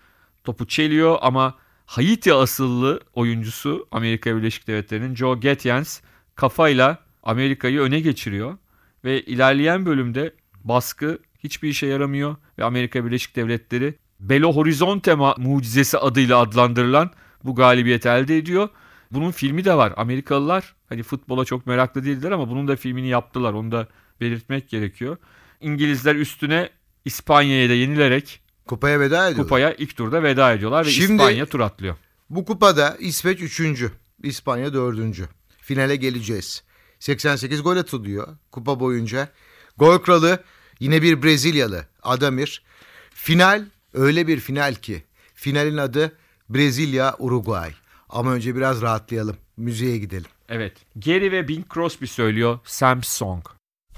topu 0.44 0.68
çeliyor 0.68 1.18
ama 1.22 1.56
Haiti 1.86 2.34
asıllı 2.34 3.00
oyuncusu 3.14 3.88
Amerika 3.92 4.38
Birleşik 4.38 4.68
Devletleri'nin 4.68 5.16
Joe 5.16 5.40
Getjens 5.40 6.02
kafayla 6.36 6.98
Amerika'yı 7.24 7.80
öne 7.80 8.00
geçiriyor. 8.00 8.58
Ve 9.06 9.22
ilerleyen 9.22 9.86
bölümde 9.86 10.34
baskı 10.63 11.20
hiçbir 11.39 11.70
işe 11.70 11.88
yaramıyor 11.88 12.36
ve 12.60 12.63
Amerika 12.63 13.06
Birleşik 13.06 13.36
Devletleri 13.36 13.96
Belo 14.20 14.54
Horizonte 14.54 15.15
mucizesi 15.38 15.98
adıyla 15.98 16.38
adlandırılan 16.39 17.12
bu 17.44 17.56
galibiyeti 17.56 18.08
elde 18.08 18.38
ediyor. 18.38 18.70
Bunun 19.12 19.32
filmi 19.32 19.65
de 19.65 19.74
var. 19.74 19.94
Amerikalılar 19.98 20.76
hani 20.89 21.04
futbola 21.04 21.46
çok 21.46 21.68
meraklı 21.68 22.04
değildiler 22.06 22.32
ama 22.32 22.50
bunun 22.50 22.68
da 22.68 22.76
filmini 22.76 23.08
yaptılar. 23.08 23.54
Onu 23.54 23.72
da 23.72 23.88
belirtmek 24.22 24.70
gerekiyor. 24.70 25.18
İngilizler 25.62 26.15
üstüne 26.15 26.70
İspanya'ya 27.06 27.70
da 27.70 27.74
yenilerek 27.74 28.41
Kupaya 28.68 29.00
veda 29.00 29.28
ediyorlar. 29.28 29.44
kupaya 29.44 29.74
ilk 29.74 29.96
turda 29.98 30.24
veda 30.24 30.54
ediyorlar 30.54 30.86
ve 30.86 30.89
Şimdi- 30.89 31.13
İspanya 31.13 31.46
tur 31.46 31.60
atlıyor. 31.60 31.96
Bu 32.30 32.46
kupada 32.46 32.98
İsveç 33.00 33.41
3. 33.41 33.91
İspanya 34.24 34.74
4. 34.74 35.30
Finale 35.58 35.96
geleceğiz. 35.96 36.63
88 37.06 37.63
gol 37.63 37.78
atılıyor 37.78 38.28
kupa 38.52 38.80
boyunca. 38.80 39.30
Gol 39.78 39.98
kralı 39.98 40.44
yine 40.80 41.02
bir 41.02 41.24
Brezilyalı 41.24 41.86
Adamir. 42.04 42.63
Final 43.10 43.65
öyle 43.94 44.28
bir 44.28 44.39
final 44.39 44.76
ki 44.76 45.04
finalin 45.34 45.78
adı 45.78 46.12
Brezilya 46.50 47.15
Uruguay. 47.20 47.72
Ama 48.10 48.34
önce 48.34 48.56
biraz 48.56 48.82
rahatlayalım. 48.82 49.38
Müziğe 49.58 49.98
gidelim. 49.98 50.30
Evet. 50.50 50.74
Gary 50.96 51.32
ve 51.32 51.48
Bing 51.48 51.74
Crosby 51.74 52.06
söylüyor 52.06 52.60
Sam 52.65 53.04
Song. 53.04 53.46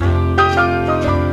Uh, 0.01 1.26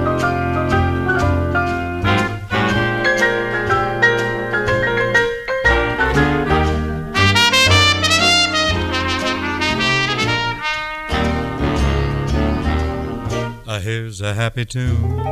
here's 13.84 14.22
a 14.22 14.32
happy 14.32 14.64
tune 14.64 15.22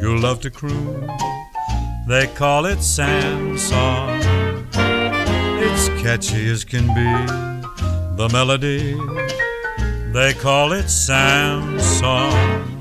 you'll 0.00 0.20
love 0.20 0.40
to 0.40 0.48
croon. 0.48 1.10
They 2.06 2.28
call 2.28 2.64
it 2.64 2.80
Sam's 2.80 3.60
song. 3.60 4.20
It's 5.66 5.88
catchy 6.00 6.48
as 6.48 6.62
can 6.62 6.86
be. 6.94 7.10
The 8.16 8.28
melody 8.32 8.94
they 10.12 10.32
call 10.32 10.72
it 10.74 10.88
Sam's 10.88 11.84
song. 11.84 12.78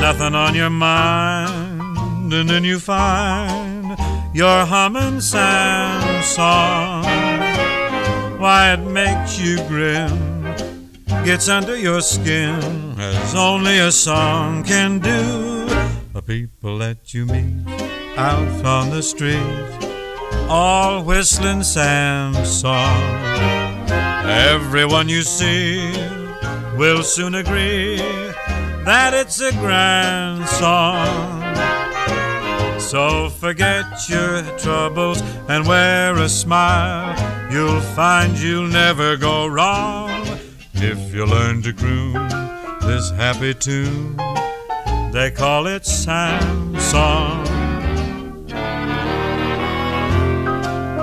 Nothing 0.00 0.34
on 0.34 0.56
your 0.56 0.70
mind, 0.70 2.32
and 2.32 2.50
then 2.50 2.64
you 2.64 2.80
find 2.80 3.96
you're 4.34 4.66
humming 4.66 5.20
Sam's 5.20 6.26
song. 6.26 7.04
Why 8.40 8.72
it 8.72 8.80
makes 8.80 9.38
you 9.38 9.56
grin 9.68 10.27
gets 11.28 11.50
under 11.50 11.76
your 11.76 12.00
skin 12.00 12.58
as 12.98 13.34
only 13.34 13.78
a 13.80 13.92
song 13.92 14.64
can 14.64 14.98
do. 14.98 15.66
The 16.14 16.22
people 16.22 16.78
that 16.78 17.12
you 17.12 17.26
meet 17.26 17.68
out 18.16 18.64
on 18.64 18.88
the 18.88 19.02
street, 19.02 19.68
all 20.48 21.04
whistling 21.04 21.62
Sam's 21.62 22.48
song. 22.48 23.02
Everyone 24.24 25.10
you 25.10 25.20
see 25.20 25.92
will 26.78 27.02
soon 27.02 27.34
agree 27.34 27.98
that 28.86 29.12
it's 29.12 29.38
a 29.42 29.52
grand 29.60 30.48
song. 30.48 31.44
So 32.80 33.28
forget 33.28 33.84
your 34.08 34.40
troubles 34.56 35.20
and 35.46 35.66
wear 35.66 36.16
a 36.16 36.28
smile. 36.30 37.12
You'll 37.52 37.82
find 37.82 38.38
you'll 38.38 38.68
never 38.68 39.18
go 39.18 39.46
wrong 39.46 40.17
if 40.82 41.14
you 41.14 41.26
learn 41.26 41.62
to 41.62 41.72
croon 41.72 42.14
this 42.80 43.10
happy 43.10 43.54
tune. 43.54 44.16
They 45.12 45.30
call 45.30 45.66
it 45.66 45.84
Sam's 45.84 46.82
song. 46.82 47.46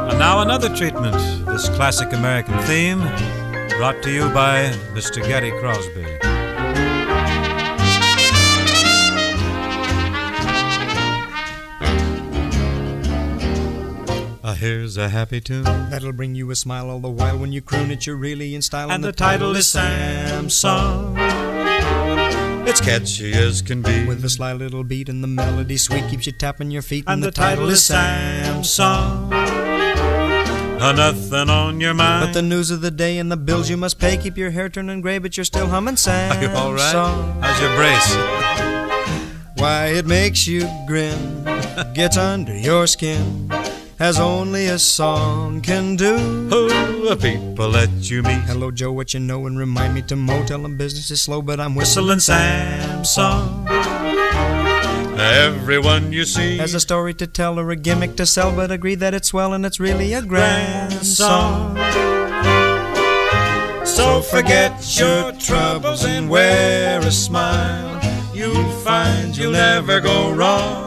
And 0.09 0.19
now 0.19 0.41
another 0.41 0.73
treatment, 0.75 1.15
this 1.45 1.69
classic 1.69 2.13
American 2.13 2.57
theme, 2.63 2.99
brought 3.77 4.01
to 4.03 4.11
you 4.11 4.29
by 4.29 4.71
Mr. 4.93 5.21
Gary 5.25 5.51
Crosby. 5.59 6.24
Here's 14.55 14.97
a 14.97 15.09
happy 15.09 15.41
tune. 15.41 15.63
That'll 15.63 16.11
bring 16.13 16.35
you 16.35 16.49
a 16.51 16.55
smile 16.55 16.89
all 16.89 16.99
the 16.99 17.09
while 17.09 17.37
when 17.37 17.51
you 17.51 17.61
croon 17.61 17.91
it. 17.91 18.05
You're 18.05 18.15
really 18.15 18.55
in 18.55 18.61
style, 18.61 18.91
And 18.91 19.03
the 19.03 19.11
title 19.11 19.55
is 19.55 19.67
Sam's 19.67 20.55
Song. 20.55 21.15
It's 22.67 22.81
catchy 22.81 23.33
as 23.33 23.61
can 23.61 23.81
be. 23.81 24.05
With 24.05 24.23
a 24.25 24.29
sly 24.29 24.53
little 24.53 24.83
beat 24.83 25.07
and 25.09 25.23
the 25.23 25.27
melody 25.27 25.77
sweet 25.77 26.07
keeps 26.09 26.25
you 26.25 26.31
tapping 26.33 26.71
your 26.71 26.81
feet. 26.81 27.03
and 27.07 27.21
the 27.23 27.31
title 27.31 27.69
is 27.69 27.85
Sam's 27.85 28.69
Song. 28.69 29.31
Uh, 29.33 30.91
nothing 30.91 31.49
on 31.49 31.79
your 31.79 31.93
mind. 31.93 32.27
But 32.27 32.33
the 32.33 32.41
news 32.41 32.69
of 32.69 32.81
the 32.81 32.91
day 32.91 33.17
and 33.17 33.31
the 33.31 33.37
bills 33.37 33.69
you 33.69 33.77
must 33.77 33.97
pay 33.99 34.17
keep 34.17 34.37
your 34.37 34.51
hair 34.51 34.69
turning 34.69 35.01
gray, 35.01 35.17
but 35.19 35.37
you're 35.37 35.43
still 35.45 35.67
humming 35.67 35.95
Sam's 35.95 36.35
Are 36.35 36.41
you 36.43 36.49
all 36.49 36.73
right? 36.73 36.93
How's 37.41 37.61
your 37.61 37.75
brace? 37.75 38.15
Why 39.57 39.87
it 39.87 40.05
makes 40.05 40.45
you 40.47 40.67
grin, 40.85 41.43
gets 41.95 42.17
under 42.17 42.55
your 42.55 42.87
skin, 42.87 43.47
as 43.99 44.19
only 44.19 44.67
a 44.67 44.77
song 44.79 45.61
can 45.61 45.95
do. 45.95 46.17
Who 46.17 46.67
the 47.07 47.15
people 47.15 47.71
that 47.71 47.89
you 48.09 48.23
meet? 48.23 48.41
Hello, 48.41 48.71
Joe, 48.71 48.91
what 48.91 49.13
you 49.13 49.19
know? 49.19 49.45
And 49.45 49.57
remind 49.57 49.93
me 49.95 50.01
to 50.03 50.15
mo. 50.15 50.43
Tell 50.45 50.63
'em 50.65 50.75
business 50.75 51.11
is 51.11 51.21
slow, 51.21 51.41
but 51.41 51.59
I'm 51.59 51.75
Whistling 51.75 52.07
whistling 52.07 52.19
Sam's 52.19 53.09
song. 53.09 53.67
Everyone 55.17 56.11
you 56.11 56.25
see 56.25 56.57
Has 56.57 56.73
a 56.73 56.79
story 56.79 57.13
to 57.15 57.27
tell 57.27 57.57
or 57.57 57.71
a 57.71 57.75
gimmick 57.77 58.17
to 58.17 58.25
sell, 58.25 58.51
but 58.51 58.69
agree 58.69 58.95
that 58.95 59.13
it's 59.13 59.29
swell 59.29 59.53
and 59.53 59.65
it's 59.65 59.79
really 59.79 60.13
a 60.13 60.21
grand 60.21 61.05
song. 61.05 61.77
So 63.85 64.21
forget 64.21 64.73
your 64.99 65.31
troubles 65.33 66.03
and 66.03 66.29
wear 66.29 66.99
a 66.99 67.11
smile. 67.11 68.01
You'll 68.33 68.69
find 68.83 69.35
you'll 69.37 69.53
never 69.53 70.01
go 70.01 70.33
wrong. 70.33 70.84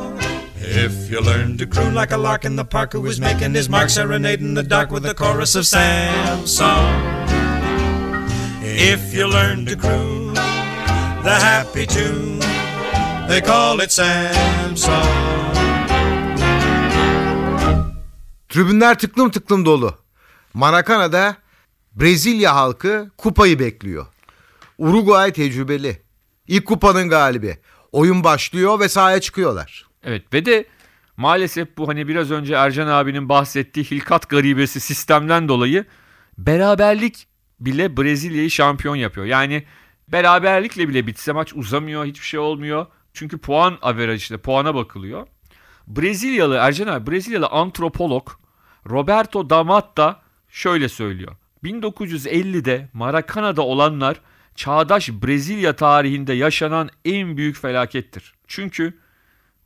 İf 0.85 1.11
you 1.11 1.21
learn 1.21 1.59
to 1.59 1.67
croon 1.67 1.95
like 1.95 2.13
a 2.13 2.17
lark 2.17 2.45
in 2.45 2.57
the 2.57 2.65
park 2.65 2.93
who 2.93 3.07
is 3.07 3.21
making 3.21 3.55
his 3.55 3.69
mark, 3.69 3.91
serenading 3.91 4.55
the 4.55 4.63
dark 4.63 4.91
with 4.91 5.05
a 5.07 5.15
chorus 5.15 5.57
of 5.57 5.67
Sam's 5.67 6.57
song. 6.57 7.29
If 8.63 9.15
you 9.15 9.27
learn 9.27 9.67
to 9.67 9.77
croon 9.77 10.19
The 11.29 11.35
happy 11.35 11.87
tune, 11.87 12.39
they 13.29 13.41
call 13.41 13.81
it 13.81 13.93
Sam's 13.93 14.85
song. 14.85 15.55
Tribünler 18.49 18.99
tıklım 18.99 19.31
tıklım 19.31 19.65
dolu. 19.65 19.95
Maracana'da 20.55 21.37
Brezilya 21.93 22.55
halkı 22.55 23.11
kupayı 23.19 23.59
bekliyor. 23.59 24.07
Uruguay 24.79 25.33
tecrübeli. 25.33 26.03
İlk 26.47 26.67
kupanın 26.67 27.09
galibi. 27.09 27.59
Oyun 27.93 28.25
başlıyor 28.25 28.81
ve 28.81 28.89
sahaya 28.89 29.21
çıkıyorlar. 29.21 29.88
Evet 30.03 30.35
ve 30.35 30.47
de 30.47 30.65
maalesef 31.17 31.77
bu 31.79 31.89
hani 31.89 32.09
biraz 32.09 32.31
önce 32.31 32.55
Ercan 32.55 32.87
abinin 32.87 33.29
bahsettiği 33.29 33.85
hilkat 33.85 34.29
garibesi 34.29 34.81
sistemden 34.81 35.49
dolayı 35.49 35.85
beraberlik 36.39 37.27
bile 37.61 37.97
Brezilya'yı 37.97 38.51
şampiyon 38.51 38.97
yapıyor. 38.97 39.27
Yani 39.27 39.65
Beraberlikle 40.13 40.89
bile 40.89 41.07
bitse 41.07 41.33
maç 41.33 41.55
uzamıyor, 41.55 42.05
hiçbir 42.05 42.27
şey 42.27 42.41
olmuyor. 42.41 42.87
Çünkü 43.13 43.39
puan 43.39 43.79
averajıyla 43.83 44.43
puana 44.43 44.75
bakılıyor. 44.75 45.27
Brezilyalı 45.87 46.55
Ercan 46.55 46.87
abi, 46.87 47.11
Brezilyalı 47.11 47.47
antropolog 47.47 48.29
Roberto 48.91 49.51
D'Amata 49.51 50.23
şöyle 50.49 50.89
söylüyor. 50.89 51.37
1950'de 51.65 52.89
Maracana'da 52.93 53.63
olanlar 53.63 54.21
çağdaş 54.55 55.11
Brezilya 55.11 55.77
tarihinde 55.77 56.33
yaşanan 56.33 56.89
en 57.05 57.37
büyük 57.37 57.57
felakettir. 57.57 58.35
Çünkü 58.47 58.99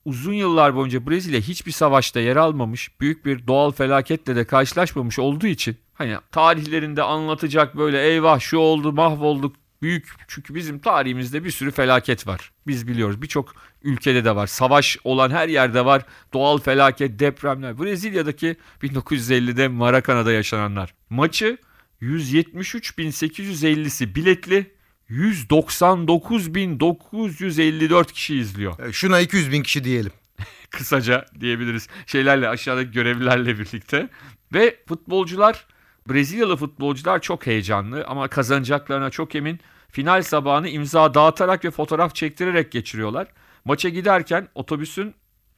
uzun 0.04 0.32
yıllar 0.32 0.76
boyunca 0.76 1.06
Brezilya 1.06 1.40
hiçbir 1.40 1.72
savaşta 1.72 2.20
yer 2.20 2.36
almamış, 2.36 3.00
büyük 3.00 3.26
bir 3.26 3.46
doğal 3.46 3.70
felaketle 3.70 4.36
de 4.36 4.44
karşılaşmamış 4.44 5.18
olduğu 5.18 5.46
için 5.46 5.76
hani 5.94 6.16
tarihlerinde 6.32 7.02
anlatacak 7.02 7.76
böyle 7.76 8.02
eyvah 8.02 8.40
şu 8.40 8.58
oldu 8.58 8.92
mahvolduk 8.92 9.56
büyük 9.82 10.08
çünkü 10.28 10.54
bizim 10.54 10.78
tarihimizde 10.78 11.44
bir 11.44 11.50
sürü 11.50 11.70
felaket 11.70 12.26
var. 12.26 12.52
Biz 12.66 12.88
biliyoruz 12.88 13.22
birçok 13.22 13.54
ülkede 13.82 14.24
de 14.24 14.36
var. 14.36 14.46
Savaş 14.46 14.98
olan 15.04 15.30
her 15.30 15.48
yerde 15.48 15.84
var. 15.84 16.02
Doğal 16.32 16.58
felaket, 16.58 17.18
depremler. 17.18 17.78
Brezilya'daki 17.78 18.56
1950'de 18.82 19.68
Maracana'da 19.68 20.32
yaşananlar. 20.32 20.94
Maçı 21.10 21.58
173.850'si 22.02 24.14
biletli 24.14 24.74
199.954 25.12 28.12
kişi 28.12 28.36
izliyor. 28.36 28.92
Şuna 28.92 29.20
200 29.20 29.52
bin 29.52 29.62
kişi 29.62 29.84
diyelim. 29.84 30.12
Kısaca 30.70 31.26
diyebiliriz. 31.40 31.88
Şeylerle 32.06 32.48
aşağıdaki 32.48 32.90
görevlilerle 32.90 33.58
birlikte. 33.58 34.08
Ve 34.54 34.76
futbolcular 34.88 35.66
Brezilyalı 36.08 36.56
futbolcular 36.56 37.20
çok 37.20 37.46
heyecanlı 37.46 38.04
ama 38.04 38.28
kazanacaklarına 38.28 39.10
çok 39.10 39.34
emin. 39.34 39.60
Final 39.90 40.22
sabahını 40.22 40.68
imza 40.68 41.14
dağıtarak 41.14 41.64
ve 41.64 41.70
fotoğraf 41.70 42.14
çektirerek 42.14 42.72
geçiriyorlar. 42.72 43.28
Maça 43.64 43.88
giderken 43.88 44.48
otobüsün 44.54 45.14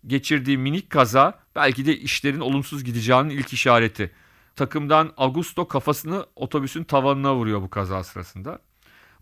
geçirdiği 0.07 0.59
minik 0.59 0.91
kaza 0.91 1.39
belki 1.57 1.87
de 1.87 1.97
işlerin 1.97 2.41
olumsuz 2.41 2.85
gideceğinin 2.85 3.31
ilk 3.31 3.53
işareti. 3.53 4.11
Takımdan 4.57 5.13
Augusto 5.17 5.69
kafasını 5.69 6.27
otobüsün 6.37 6.85
tavanına 6.85 7.35
vuruyor 7.35 7.63
bu 7.63 7.71
kaza 7.71 8.05
sırasında. 8.05 8.59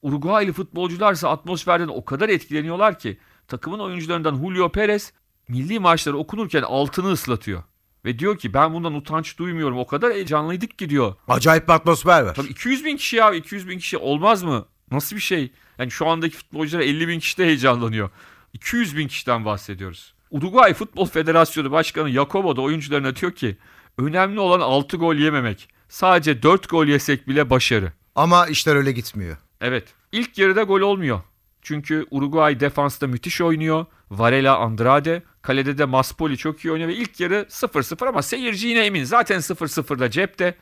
Uruguaylı 0.03 0.53
futbolcularsa 0.53 1.31
atmosferden 1.31 1.89
o 1.89 2.05
kadar 2.05 2.29
etkileniyorlar 2.29 2.99
ki 2.99 3.19
takımın 3.49 3.79
oyuncularından 3.79 4.37
Julio 4.37 4.73
Perez 4.73 5.13
milli 5.49 5.79
maçları 5.79 6.17
okunurken 6.17 6.63
altını 6.63 7.13
ıslatıyor. 7.13 7.63
Ve 8.05 8.19
diyor 8.19 8.39
ki 8.39 8.55
ben 8.55 8.75
bundan 8.75 8.95
utanç 8.95 9.39
duymuyorum 9.39 9.79
o 9.79 9.87
kadar 9.87 10.13
heyecanlıydık 10.13 10.79
ki 10.79 10.91
diyor. 10.91 11.15
Acayip 11.29 11.69
bir 11.69 11.73
atmosfer 11.73 12.23
var. 12.23 12.35
Tabii 12.35 12.49
200 12.49 12.85
bin 12.85 12.97
kişi 12.97 13.17
ya 13.17 13.35
200 13.35 13.69
bin 13.69 13.79
kişi 13.79 13.97
olmaz 13.97 14.43
mı? 14.43 14.67
Nasıl 14.91 15.17
bir 15.17 15.21
şey? 15.21 15.53
Yani 15.79 15.91
şu 15.91 16.09
andaki 16.09 16.37
futbolcular 16.37 16.83
50 16.83 17.09
bin 17.09 17.21
kişi 17.21 17.39
de 17.39 17.45
heyecanlanıyor. 17.45 18.11
200 18.53 18.97
bin 18.97 19.09
kişiden 19.09 19.45
bahsediyoruz. 19.45 20.15
Uruguay 20.31 20.75
Futbol 20.75 21.07
Federasyonu 21.07 21.71
Başkanı 21.71 22.11
Jacobo 22.11 22.57
da 22.57 22.61
oyuncularına 22.61 23.17
diyor 23.17 23.33
ki 23.33 23.57
önemli 23.99 24.41
olan 24.41 24.61
6 24.61 24.97
gol 24.97 25.15
yememek. 25.15 25.69
Sadece 25.89 26.43
4 26.43 26.69
gol 26.69 26.87
yesek 26.87 27.29
bile 27.29 27.51
başarı. 27.51 27.93
Ama 28.15 28.47
işler 28.47 28.77
öyle 28.77 28.93
gitmiyor. 28.93 29.37
Evet. 29.63 29.85
İlk 30.13 30.39
yarıda 30.39 30.63
gol 30.63 30.81
olmuyor. 30.81 31.21
Çünkü 31.63 32.07
Uruguay 32.11 32.61
defansta 32.61 33.07
müthiş 33.07 33.41
oynuyor. 33.41 33.87
Varela 34.11 34.59
Andrade. 34.59 35.23
Kalede 35.43 35.79
de 35.79 35.85
Maspoli 35.85 36.37
çok 36.37 36.65
iyi 36.65 36.73
oynuyor. 36.73 36.89
Ve 36.89 36.95
ilk 36.95 37.21
yarı 37.21 37.47
0-0 37.49 38.09
ama 38.09 38.23
seyirci 38.23 38.69
yine 38.69 38.87
emin. 38.87 39.05
Zaten 39.05 39.39
0-0'da 39.39 40.11
cepte. 40.11 40.55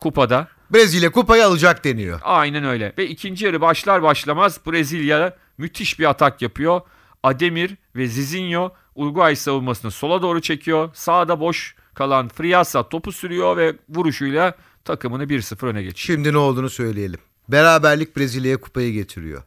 Kupada. 0.00 0.48
Brezilya 0.70 1.12
kupayı 1.12 1.46
alacak 1.46 1.84
deniyor. 1.84 2.20
Aynen 2.22 2.64
öyle. 2.64 2.92
Ve 2.98 3.08
ikinci 3.08 3.44
yarı 3.44 3.60
başlar 3.60 4.02
başlamaz 4.02 4.60
Brezilya 4.66 5.36
müthiş 5.58 5.98
bir 5.98 6.10
atak 6.10 6.42
yapıyor. 6.42 6.80
Ademir 7.22 7.76
ve 7.96 8.06
Zizinho 8.06 8.72
Uruguay 8.94 9.36
savunmasını 9.36 9.90
sola 9.90 10.22
doğru 10.22 10.40
çekiyor. 10.40 10.90
Sağda 10.94 11.40
boş 11.40 11.76
kalan 11.94 12.28
Friasa 12.28 12.88
topu 12.88 13.12
sürüyor 13.12 13.56
ve 13.56 13.76
vuruşuyla 13.88 14.54
takımını 14.84 15.24
1-0 15.24 15.66
öne 15.66 15.82
geçiyor. 15.82 16.16
Şimdi 16.16 16.32
ne 16.32 16.38
olduğunu 16.38 16.70
söyleyelim. 16.70 17.20
Beraberlik 17.48 18.16
Brezilya'ya 18.16 18.60
kupayı 18.60 18.92
getiriyor. 18.92 19.42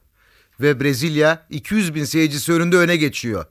Ve 0.59 0.79
Brezilya 0.79 1.45
200 1.49 1.95
bin 1.95 2.03
seyircisi 2.03 2.53
önünde 2.53 2.77
öne 2.77 2.95
geçiyor. 2.97 3.45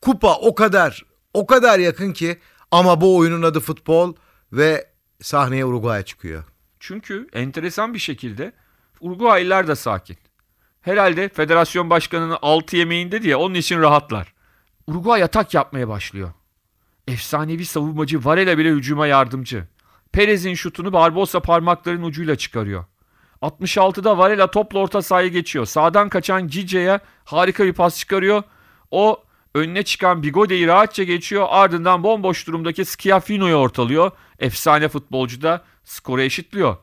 Kupa 0.00 0.34
o 0.34 0.54
kadar, 0.54 1.04
o 1.34 1.46
kadar 1.46 1.78
yakın 1.78 2.12
ki 2.12 2.38
ama 2.70 3.00
bu 3.00 3.16
oyunun 3.16 3.42
adı 3.42 3.60
futbol 3.60 4.14
ve 4.52 4.86
sahneye 5.22 5.64
Uruguay 5.64 6.02
çıkıyor. 6.02 6.44
Çünkü 6.80 7.26
enteresan 7.32 7.94
bir 7.94 7.98
şekilde 7.98 8.52
Uruguaylılar 9.00 9.68
da 9.68 9.76
sakin. 9.76 10.16
Herhalde 10.80 11.28
federasyon 11.28 11.90
başkanının 11.90 12.38
altı 12.42 12.76
yemeğinde 12.76 13.22
diye 13.22 13.36
onun 13.36 13.54
için 13.54 13.80
rahatlar. 13.80 14.34
Uruguay 14.86 15.22
atak 15.22 15.54
yapmaya 15.54 15.88
başlıyor. 15.88 16.32
Efsanevi 17.08 17.64
savunmacı 17.64 18.24
Varela 18.24 18.58
bile 18.58 18.70
hücuma 18.70 19.06
yardımcı. 19.06 19.64
Perez'in 20.12 20.54
şutunu 20.54 20.92
Barbosa 20.92 21.40
parmaklarının 21.40 22.02
ucuyla 22.02 22.36
çıkarıyor. 22.36 22.84
66'da 23.42 24.18
Varela 24.18 24.50
topla 24.50 24.78
orta 24.78 25.02
sahaya 25.02 25.28
geçiyor. 25.28 25.66
Sağdan 25.66 26.08
kaçan 26.08 26.48
Gice'ye 26.48 27.00
harika 27.24 27.64
bir 27.64 27.72
pas 27.72 27.98
çıkarıyor. 27.98 28.42
O 28.90 29.22
önüne 29.54 29.82
çıkan 29.82 30.22
Bigode'yi 30.22 30.66
rahatça 30.66 31.02
geçiyor. 31.04 31.46
Ardından 31.50 32.02
bomboş 32.02 32.46
durumdaki 32.46 32.84
Schiaffino'yu 32.84 33.54
ortalıyor. 33.54 34.10
Efsane 34.38 34.88
futbolcu 34.88 35.42
da 35.42 35.64
skoru 35.84 36.22
eşitliyor. 36.22 36.76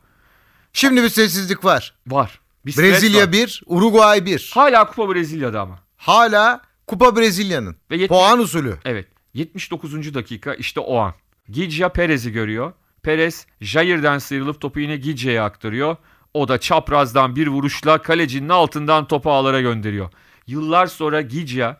Şimdi 0.72 1.02
bir 1.02 1.08
sessizlik 1.08 1.64
var. 1.64 1.94
Var. 2.06 2.40
Bir 2.66 2.76
Brezilya 2.76 3.26
var. 3.26 3.32
1, 3.32 3.62
Uruguay 3.66 4.24
1. 4.26 4.50
Hala 4.54 4.86
kupa 4.86 5.14
Brezilya'da 5.14 5.60
ama. 5.60 5.78
Hala 5.96 6.60
kupa 6.86 7.16
Brezilya'nın. 7.16 7.76
Ve 7.90 7.96
yetmiş- 7.96 8.08
Puan 8.08 8.38
usulü. 8.38 8.78
Evet. 8.84 9.06
79. 9.34 10.14
dakika 10.14 10.54
işte 10.54 10.80
o 10.80 10.96
an. 10.98 11.14
Gigia 11.48 11.88
Perez'i 11.88 12.32
görüyor. 12.32 12.72
Perez 13.02 13.46
Jair'den 13.60 14.18
sıyrılıp 14.18 14.60
topu 14.60 14.80
yine 14.80 14.96
Gigia'ya 14.96 15.44
aktarıyor. 15.44 15.96
O 16.36 16.48
da 16.48 16.60
çaprazdan 16.60 17.36
bir 17.36 17.46
vuruşla 17.46 18.02
kalecinin 18.02 18.48
altından 18.48 19.08
topu 19.08 19.32
ağlara 19.32 19.60
gönderiyor. 19.60 20.10
Yıllar 20.46 20.86
sonra 20.86 21.20
Gigia 21.20 21.76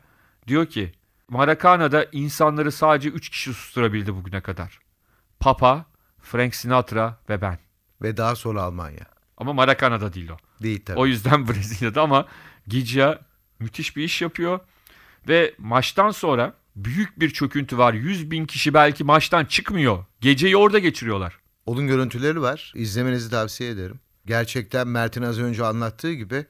diyor 0.47 0.65
ki 0.65 0.91
Maracana'da 1.29 2.05
insanları 2.11 2.71
sadece 2.71 3.09
3 3.09 3.29
kişi 3.29 3.53
susturabildi 3.53 4.15
bugüne 4.15 4.41
kadar. 4.41 4.79
Papa, 5.39 5.85
Frank 6.21 6.55
Sinatra 6.55 7.19
ve 7.29 7.41
ben. 7.41 7.59
Ve 8.01 8.17
daha 8.17 8.35
sonra 8.35 8.61
Almanya. 8.61 9.05
Ama 9.37 9.53
Maracana'da 9.53 10.13
değil 10.13 10.29
o. 10.29 10.37
Değil 10.63 10.85
tabii. 10.85 10.99
O 10.99 11.05
yüzden 11.05 11.47
Brezilya'da 11.47 12.01
ama 12.01 12.25
Gigia 12.67 13.19
müthiş 13.59 13.95
bir 13.95 14.03
iş 14.03 14.21
yapıyor. 14.21 14.59
Ve 15.27 15.53
maçtan 15.57 16.11
sonra 16.11 16.53
büyük 16.75 17.19
bir 17.19 17.29
çöküntü 17.29 17.77
var. 17.77 17.93
100 17.93 18.31
bin 18.31 18.45
kişi 18.45 18.73
belki 18.73 19.03
maçtan 19.03 19.45
çıkmıyor. 19.45 20.05
Geceyi 20.21 20.57
orada 20.57 20.79
geçiriyorlar. 20.79 21.39
Onun 21.65 21.87
görüntüleri 21.87 22.41
var. 22.41 22.73
İzlemenizi 22.75 23.29
tavsiye 23.29 23.69
ederim. 23.69 23.99
Gerçekten 24.27 24.87
Mert'in 24.87 25.21
az 25.21 25.39
önce 25.39 25.65
anlattığı 25.65 26.13
gibi 26.13 26.45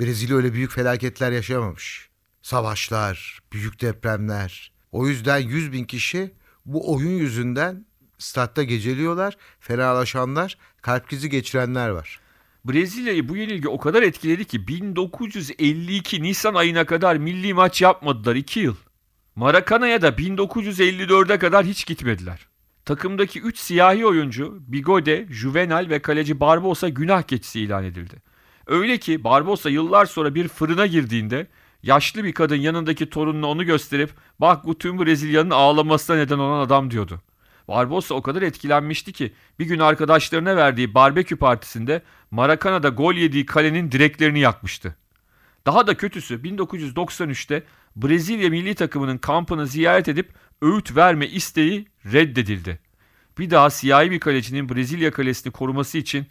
Brezilya 0.00 0.36
öyle 0.36 0.52
büyük 0.52 0.70
felaketler 0.70 1.32
yaşamamış. 1.32 2.08
Savaşlar, 2.42 3.40
büyük 3.52 3.80
depremler. 3.80 4.72
O 4.92 5.06
yüzden 5.06 5.38
100 5.38 5.72
bin 5.72 5.84
kişi 5.84 6.34
bu 6.66 6.94
oyun 6.94 7.10
yüzünden 7.10 7.86
statta 8.18 8.62
geceliyorlar. 8.62 9.36
Fenalaşanlar, 9.60 10.58
kalp 10.82 11.08
krizi 11.08 11.30
geçirenler 11.30 11.88
var. 11.88 12.20
Brezilya'yı 12.64 13.28
bu 13.28 13.36
yenilgi 13.36 13.68
o 13.68 13.78
kadar 13.78 14.02
etkiledi 14.02 14.44
ki 14.44 14.68
1952 14.68 16.22
Nisan 16.22 16.54
ayına 16.54 16.86
kadar 16.86 17.16
milli 17.16 17.54
maç 17.54 17.82
yapmadılar 17.82 18.36
2 18.36 18.60
yıl. 18.60 18.76
Maracana'ya 19.36 20.02
da 20.02 20.08
1954'e 20.08 21.38
kadar 21.38 21.64
hiç 21.64 21.86
gitmediler. 21.86 22.49
Takımdaki 22.90 23.40
3 23.40 23.58
siyahi 23.58 24.06
oyuncu 24.06 24.58
Bigode, 24.60 25.26
Juvenal 25.30 25.86
ve 25.90 25.98
kaleci 25.98 26.40
Barbosa 26.40 26.88
günah 26.88 27.22
keçisi 27.22 27.60
ilan 27.60 27.84
edildi. 27.84 28.22
Öyle 28.66 28.98
ki 28.98 29.24
Barbosa 29.24 29.70
yıllar 29.70 30.06
sonra 30.06 30.34
bir 30.34 30.48
fırına 30.48 30.86
girdiğinde 30.86 31.46
yaşlı 31.82 32.24
bir 32.24 32.32
kadın 32.32 32.56
yanındaki 32.56 33.10
torununa 33.10 33.46
onu 33.46 33.64
gösterip 33.64 34.10
bak 34.40 34.64
bu 34.64 34.78
tüm 34.78 35.04
Brezilya'nın 35.04 35.50
ağlamasına 35.50 36.16
neden 36.16 36.38
olan 36.38 36.60
adam 36.60 36.90
diyordu. 36.90 37.20
Barbosa 37.68 38.14
o 38.14 38.22
kadar 38.22 38.42
etkilenmişti 38.42 39.12
ki 39.12 39.32
bir 39.58 39.66
gün 39.66 39.78
arkadaşlarına 39.78 40.56
verdiği 40.56 40.94
barbekü 40.94 41.36
partisinde 41.36 42.02
Maracana'da 42.30 42.88
gol 42.88 43.14
yediği 43.14 43.46
kalenin 43.46 43.92
direklerini 43.92 44.40
yakmıştı. 44.40 44.96
Daha 45.66 45.86
da 45.86 45.96
kötüsü 45.96 46.34
1993'te 46.34 47.62
Brezilya 47.96 48.50
milli 48.50 48.74
takımının 48.74 49.18
kampını 49.18 49.66
ziyaret 49.66 50.08
edip 50.08 50.32
öğüt 50.62 50.96
verme 50.96 51.26
isteği 51.26 51.88
reddedildi. 52.12 52.78
Bir 53.38 53.50
daha 53.50 53.70
siyahi 53.70 54.10
bir 54.10 54.20
kalecinin 54.20 54.68
Brezilya 54.68 55.10
kalesini 55.10 55.52
koruması 55.52 55.98
için 55.98 56.26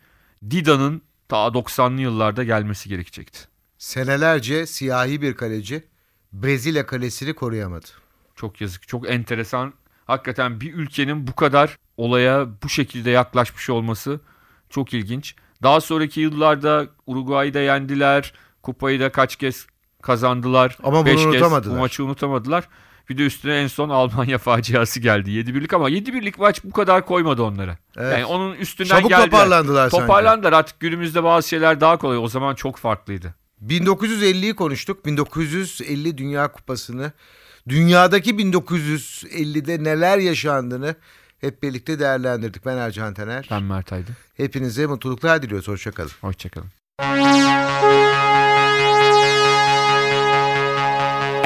Dida'nın 0.50 1.02
ta 1.30 1.38
90'lı 1.38 2.02
yıllarda 2.02 2.44
gelmesi 2.44 2.90
gerekecekti. 2.90 3.40
Senelerce 3.78 4.66
siyahi 4.66 5.22
bir 5.22 5.34
kaleci 5.34 5.84
Brezilya 6.34 6.86
kalesini 6.86 7.34
koruyamadı. 7.34 7.88
Çok 8.36 8.62
yazık, 8.62 8.88
çok 8.88 9.10
enteresan. 9.10 9.74
Hakikaten 10.08 10.62
bir 10.62 10.74
ülkenin 10.74 11.28
bu 11.28 11.36
kadar 11.36 11.78
olaya 11.98 12.48
bu 12.64 12.70
şekilde 12.70 13.10
yaklaşmış 13.10 13.70
olması 13.70 14.20
çok 14.70 14.94
ilginç. 14.94 15.36
Daha 15.64 15.82
sonraki 15.82 16.22
yıllarda 16.22 16.88
Uruguay'da 17.06 17.60
yendiler, 17.60 18.34
Kupayı 18.64 19.00
da 19.00 19.12
kaç 19.12 19.36
kez 19.36 19.68
kazandılar. 20.02 20.78
Ama 20.84 20.98
bunu 20.98 21.06
Beş 21.06 21.16
kez 21.16 21.26
unutamadılar. 21.26 21.76
bu 21.76 21.80
maçı 21.80 22.04
unutamadılar. 22.06 22.68
Bir 23.10 23.18
de 23.18 23.26
üstüne 23.26 23.56
en 23.56 23.68
son 23.68 23.90
Almanya 23.90 24.38
faciası 24.50 25.00
geldi. 25.00 25.30
7-1'lik 25.30 25.74
ama 25.74 25.90
7-1'lik 25.90 26.40
maç 26.40 26.64
bu 26.64 26.72
kadar 26.72 27.06
koymadı 27.06 27.44
onlara. 27.44 27.78
Evet. 27.98 28.14
Yani 28.14 28.26
onun 28.26 28.56
üstünden 28.56 28.90
Çabuk 28.90 29.10
geldiler. 29.10 29.26
toparlandılar 29.30 29.90
sanki. 29.90 30.02
Toparlandılar 30.02 30.54
artık 30.54 30.80
günümüzde 30.80 31.24
bazı 31.24 31.48
şeyler 31.48 31.82
daha 31.82 31.98
kolay. 31.98 32.18
O 32.18 32.28
zaman 32.28 32.56
çok 32.56 32.78
farklıydı. 32.78 33.36
1950'yi 33.68 34.56
konuştuk. 34.56 35.06
1950 35.06 36.18
Dünya 36.18 36.52
Kupası'nı. 36.52 37.12
Dünyadaki 37.70 38.32
1950'de 38.36 39.84
neler 39.84 40.18
yaşandığını 40.18 40.96
hep 41.42 41.64
birlikte 41.64 42.00
değerlendirdik. 42.00 42.66
Ben 42.66 42.78
Ercan 42.78 43.14
Taner. 43.14 43.48
Ben 43.52 43.64
Mert 43.64 43.94
Aydın. 43.94 44.16
Hepinize 44.38 44.86
mutluluklar 44.86 45.42
diliyoruz. 45.42 45.68
Hoşçakalın. 45.68 46.12
Hoşçakalın. 46.22 46.70